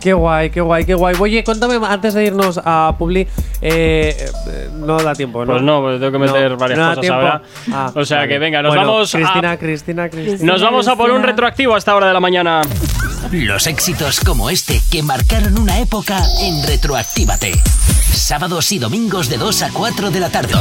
[0.00, 1.16] Qué guay, qué guay, qué guay.
[1.18, 3.26] Oye, cuéntame antes de irnos a Publi.
[3.60, 4.16] eh,
[4.48, 5.52] eh, no da tiempo, ¿no?
[5.54, 7.42] Pues no, pues tengo que meter No, varias no cosas ahora.
[7.72, 8.28] Ah, o sea vale.
[8.28, 10.52] que venga, nos Bueno, vamos Cristina, a, Cristina, Cristina.
[10.52, 12.60] nos vamos a por un retroactivo a esta hora de la mañana.
[13.32, 17.52] Los éxitos como este que marcaron una época en Retroactívate.
[18.12, 20.54] Sábados y domingos de 2 a 4 de la tarde.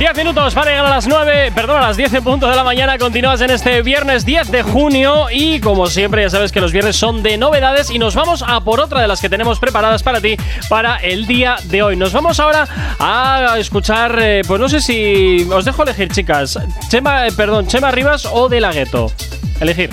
[0.00, 2.64] 10 minutos para llegar a las 9, perdón, a las 10 en punto de la
[2.64, 2.96] mañana.
[2.96, 6.96] Continúas en este viernes 10 de junio y como siempre ya sabes que los viernes
[6.96, 10.22] son de novedades y nos vamos a por otra de las que tenemos preparadas para
[10.22, 10.38] ti
[10.70, 11.96] para el día de hoy.
[11.96, 12.66] Nos vamos ahora
[12.98, 17.90] a escuchar, eh, pues no sé si os dejo elegir chicas, Chema, eh, perdón, Chema
[17.90, 19.12] Rivas o De La Ghetto.
[19.60, 19.90] Elegir.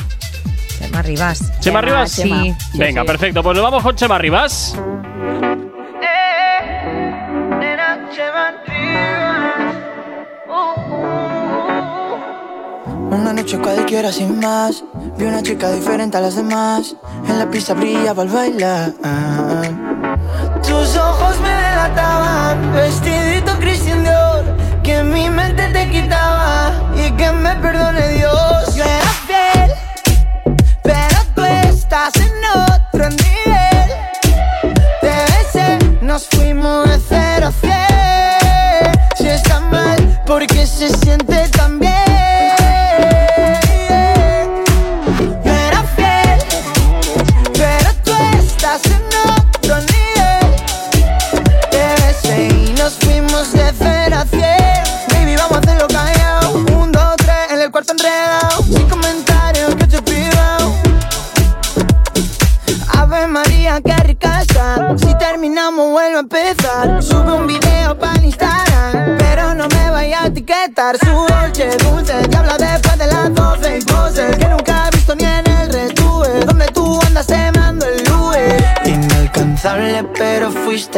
[0.80, 1.60] Chema Rivas.
[1.60, 2.14] Chema Rivas.
[2.14, 2.56] Sí.
[2.76, 4.74] Venga, perfecto, pues nos vamos con Chema Rivas.
[13.10, 14.84] Una noche cualquiera sin más.
[15.18, 16.96] Vi una chica diferente a las demás.
[17.28, 18.94] En la pista brillaba al bailar.
[20.62, 24.44] Tus ojos me delataban Vestidito Christian Dior
[24.84, 28.76] Que mi mente te quitaba Y que me perdone Dios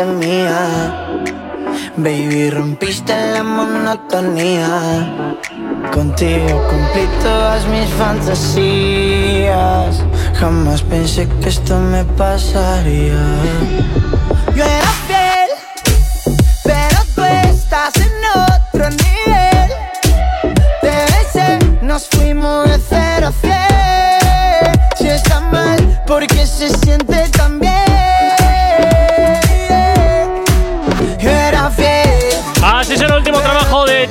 [0.06, 0.96] mía.
[1.98, 5.36] Baby, rompiste la monotonía.
[5.92, 10.04] Contigo cumplí todas mis fantasías.
[10.36, 13.20] Jamás pensé que esto me pasaría.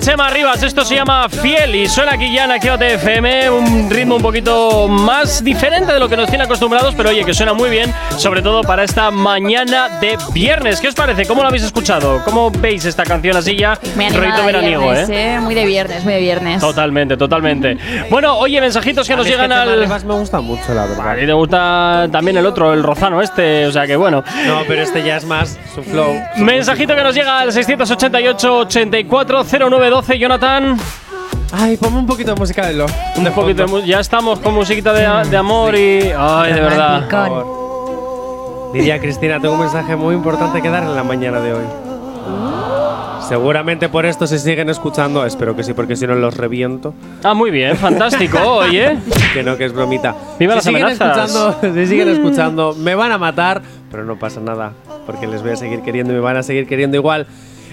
[0.09, 0.63] Chema Rivas.
[0.63, 3.51] Esto se llama Fiel y suena aquí ya en Actívate FM.
[3.51, 7.35] Un ritmo un poquito más diferente de lo que nos tiene acostumbrados, pero oye, que
[7.35, 10.81] suena muy bien, sobre todo para esta mañana de viernes.
[10.81, 11.27] ¿Qué os parece?
[11.27, 12.23] ¿Cómo lo habéis escuchado?
[12.25, 13.79] ¿Cómo veis esta canción así ya?
[13.85, 15.35] De veraniego, viernes, ¿eh?
[15.35, 15.41] ¿eh?
[15.41, 16.61] Muy de viernes, muy de viernes.
[16.63, 17.77] Totalmente, totalmente.
[18.09, 19.81] Bueno, oye, mensajitos que A nos es llegan que Chema al.
[19.81, 21.11] Rivas me gusta mucho, la verdad.
[21.11, 24.25] A ti te gusta también el otro, el rozano este, o sea que bueno.
[24.47, 26.15] No, pero este ya es más su flow.
[26.37, 27.53] Mensajito que nos llega al
[30.03, 30.77] 688-840912, Jonathan.
[31.53, 32.87] Ay, ponme un poquito de música de lo.
[33.17, 36.13] Un poquito de ya estamos con musiquita de, de amor y.
[36.17, 37.09] Ay, de verdad.
[38.73, 41.65] Diría Cristina, tengo un mensaje muy importante que dar en la mañana de hoy.
[43.29, 46.95] Seguramente por esto se siguen escuchando, espero que sí, porque si no los reviento.
[47.23, 48.97] Ah, muy bien, fantástico, oye.
[49.35, 50.15] Que no, que es bromita.
[50.39, 51.31] Viva si las siguen amenazas.
[51.31, 54.73] escuchando, si siguen escuchando, me van a matar, pero no pasa nada,
[55.07, 57.27] porque les voy a seguir queriendo y me van a seguir queriendo igual.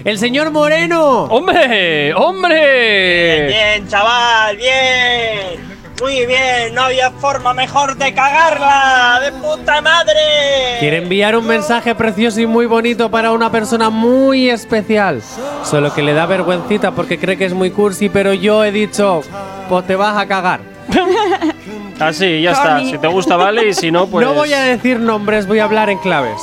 [0.04, 1.24] ¡El señor Moreno!
[1.24, 2.14] ¡Hombre!
[2.14, 3.46] ¡Hombre!
[3.48, 5.76] Bien, chaval, bien.
[6.00, 9.20] Muy bien, no había forma mejor de cagarla.
[9.24, 10.76] ¡De puta madre!
[10.78, 15.22] Quiere enviar un mensaje precioso y muy bonito para una persona muy especial.
[15.64, 19.22] Solo que le da vergüencita porque cree que es muy cursi, pero yo he dicho,
[19.68, 20.60] pues te vas a cagar.
[21.98, 22.80] Así, ya está.
[22.80, 24.26] Si te gusta, vale, y si no, pues.
[24.26, 26.40] No voy a decir nombres, voy a hablar en claves.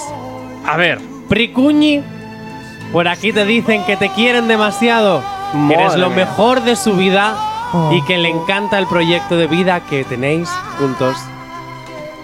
[0.66, 1.00] A ver.
[1.30, 2.02] Pricuñi,
[2.94, 5.22] por aquí te dicen que te quieren demasiado,
[5.68, 6.26] que eres lo mía.
[6.26, 7.36] mejor de su vida
[7.92, 11.18] y que le encanta el proyecto de vida que tenéis juntos.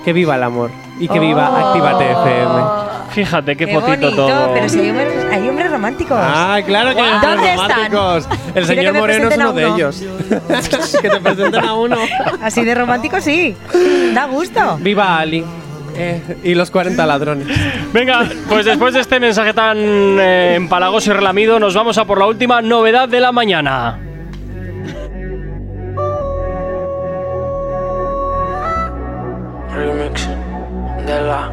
[0.05, 2.61] Que viva el amor y que viva Actívate FM.
[3.11, 4.53] Fíjate qué, Qué fotito bonito, todo.
[4.53, 6.17] pero si hay hombres, hay hombres románticos.
[6.21, 8.17] Ah, claro que hay hombres ¿Dónde románticos.
[8.23, 8.39] están?
[8.55, 9.75] El señor Moreno es a uno de uno.
[9.75, 10.03] ellos.
[11.01, 11.97] que te presenten a uno.
[12.41, 13.55] Así de romántico, sí.
[14.13, 14.77] Da gusto.
[14.79, 15.43] Viva Ali.
[15.95, 17.47] Eh, y los 40 ladrones.
[17.93, 22.19] Venga, pues después de este mensaje tan eh, empalagoso y relamido, nos vamos a por
[22.19, 23.99] la última novedad de la mañana.
[29.73, 30.27] Remix
[31.05, 31.51] de la.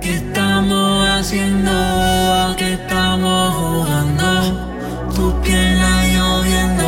[0.00, 1.70] ¿Qué estamos haciendo?
[1.70, 4.70] ¿A qué estamos jugando?
[5.14, 6.84] Tu pierna lloviendo,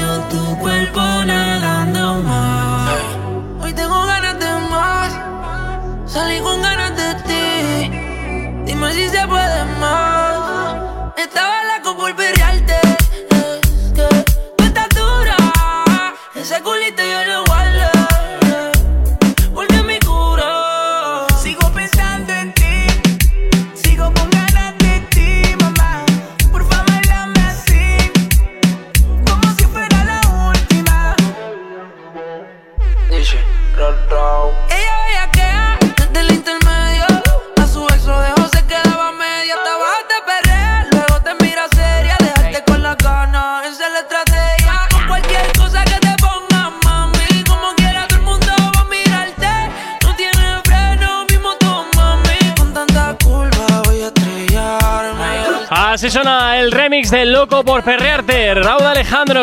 [0.00, 3.15] yo tu cuerpo nadando más.
[3.66, 5.12] Hoy tengo ganas de más.
[6.06, 7.90] Salí con ganas de ti.
[8.64, 9.75] Dime si se puede más.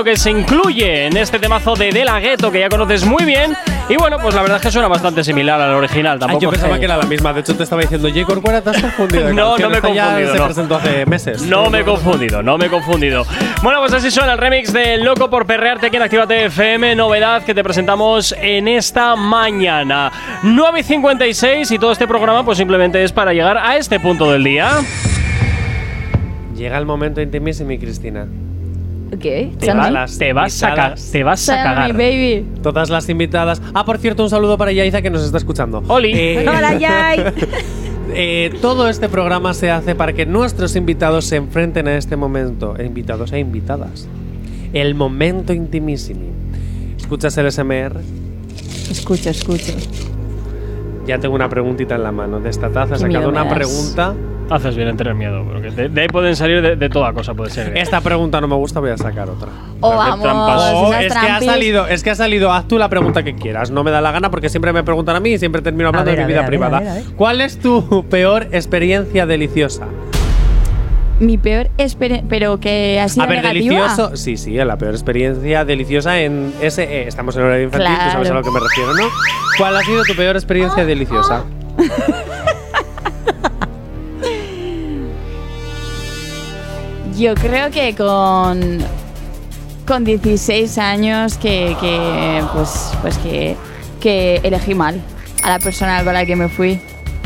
[0.03, 3.55] Que se incluye en este temazo de De La Ghetto, que ya conoces muy bien.
[3.87, 6.13] Y bueno, pues la verdad es que suena bastante similar al original.
[6.15, 7.31] Ay, Tampoco yo pensaba que era la misma.
[7.33, 8.25] De hecho, te estaba diciendo, J.
[8.25, 9.23] Corcuera, te has confundido.
[9.33, 10.45] No, no me he confundido, Se no.
[10.45, 11.41] presentó hace meses.
[11.43, 13.25] No me he confundido, no me he confundido.
[13.61, 17.43] Bueno, pues así suena el remix de Loco por Perrearte aquí en Actívate FM, novedad
[17.43, 20.11] que te presentamos en esta mañana.
[20.43, 24.69] 9.56 y todo este programa pues simplemente es para llegar a este punto del día.
[26.55, 28.27] Llega el momento intimísimo, Cristina.
[29.19, 29.51] ¿Qué?
[29.59, 31.93] Te, va- te vas a, ca- te vas a cagar.
[31.93, 32.45] baby.
[32.61, 33.61] Todas las invitadas.
[33.73, 35.83] Ah, por cierto, un saludo para Yaiza que nos está escuchando.
[35.87, 36.11] Oli.
[36.13, 37.19] Eh, Hola, Yay.
[38.13, 42.75] eh, todo este programa se hace para que nuestros invitados se enfrenten a este momento.
[42.77, 44.07] E invitados e invitadas.
[44.73, 46.21] El momento intimísimo.
[46.97, 47.99] ¿Escuchas el SMR?
[48.89, 49.73] Escucha, escucha.
[51.05, 52.39] Ya tengo una preguntita en la mano.
[52.39, 54.13] De esta taza he sacado una pregunta.
[54.53, 57.33] Haces bien en tener miedo, porque de, de ahí pueden salir de, de toda cosa,
[57.33, 57.75] puede ser.
[57.75, 59.49] Esta pregunta no me gusta, voy a sacar otra.
[59.81, 60.63] Oh, vamos.
[60.75, 63.71] Oh, es que ha salido, es que ha salido, haz tú la pregunta que quieras.
[63.71, 66.11] No me da la gana porque siempre me preguntan a mí y siempre termino hablando
[66.11, 66.77] ver, de mi vida ver, privada.
[66.77, 67.03] a ver, a ver.
[67.15, 69.87] ¿Cuál es tu peor experiencia deliciosa?
[71.19, 72.27] Mi peor experiencia.
[72.29, 73.75] Pero que ha sido a ver, negativa.
[73.81, 74.15] delicioso.
[74.15, 77.07] Sí, sí, la peor experiencia deliciosa en SE.
[77.07, 78.35] Estamos en horario infantil, tú sabes a Claro.
[78.35, 79.09] lo que me refiero, ¿no?
[79.57, 81.43] ¿Cuál ha sido tu peor experiencia deliciosa?
[87.23, 88.79] Yo creo que con.
[89.87, 91.73] Con 16 años que.
[91.79, 93.55] que pues, pues que.
[94.01, 95.01] Que elegí mal
[95.41, 96.81] a la persona con la que me fui.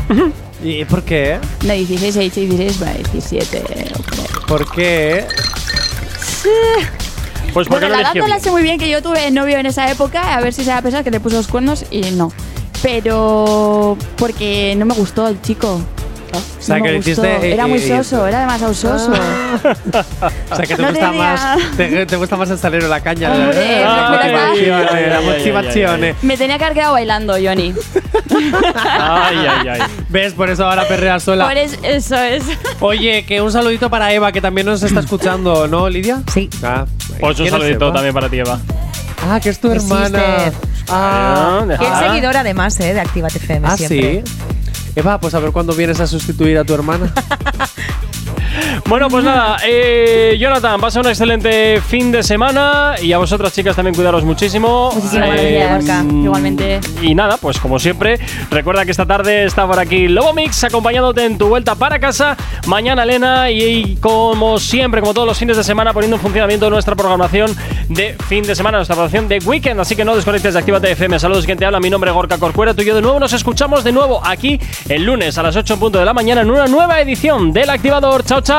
[0.62, 1.40] ¿Y por qué?
[1.64, 3.64] No, 16, he dicho 16, bueno, 17.
[3.98, 4.46] ok.
[4.46, 5.26] ¿Por qué?
[7.52, 9.90] Pues porque Bueno, la data la sé muy bien que yo tuve novio en esa
[9.90, 12.30] época, a ver si se va a pensar que te puso los cuernos y no.
[12.82, 15.80] Pero porque no me gustó el chico.
[16.32, 17.10] O sea, No que me gustó.
[17.12, 17.52] hiciste.
[17.52, 19.12] Era eh, muy eh, soso, era demasiado soso.
[20.50, 21.58] O sea, que te No gusta tenía- más.
[21.76, 23.30] Te, te gusta más el salero la caña.
[23.34, 26.14] La- motivazione.
[26.22, 27.74] Me tenía que haber quedado bailando, Johnny.
[28.98, 29.80] Ay, ay, ay.
[30.08, 30.32] ¿Ves?
[30.34, 31.46] Por eso ahora perreas sola.
[31.46, 32.42] Por es- eso es.
[32.80, 36.22] Oye, que un saludito para Eva, que también nos está escuchando, ¿no, Lidia?
[36.32, 36.48] Sí.
[36.62, 36.84] Ah,
[37.20, 37.94] Pues un ¿quién es saludito Eva?
[37.94, 38.58] también para ti, Eva.
[39.28, 40.04] Ah, que es tu hermana.
[40.20, 40.52] sister.
[40.88, 42.94] Ah, Que es seguidora además, ¿eh?
[42.94, 44.22] De Actívate FM ah, siempre.
[44.24, 44.32] sí.
[44.98, 47.12] Eva, pues a ver cuándo vienes a sustituir a tu hermana.
[48.86, 53.76] Bueno, pues nada, eh, Jonathan, pasa un excelente fin de semana y a vosotras chicas
[53.76, 54.90] también cuidaros muchísimo.
[54.94, 56.04] Muchísimas Eh, gracias.
[56.04, 56.80] mm, Igualmente.
[57.02, 58.18] Y nada, pues como siempre,
[58.50, 62.36] recuerda que esta tarde está por aquí Lobo Mix acompañándote en tu vuelta para casa.
[62.66, 66.70] Mañana Elena y, y como siempre, como todos los fines de semana, poniendo en funcionamiento
[66.70, 67.54] nuestra programación
[67.88, 69.80] de fin de semana, nuestra programación de weekend.
[69.80, 71.18] Así que no desconectes de Actívate FM.
[71.18, 71.78] Saludos, quien te habla.
[71.80, 72.72] Mi nombre es Gorka Corcuera.
[72.74, 74.58] Tú y yo de nuevo nos escuchamos de nuevo aquí
[74.88, 77.68] el lunes a las 8 en punto de la mañana en una nueva edición del
[77.70, 78.24] Activador.
[78.24, 78.40] Chao,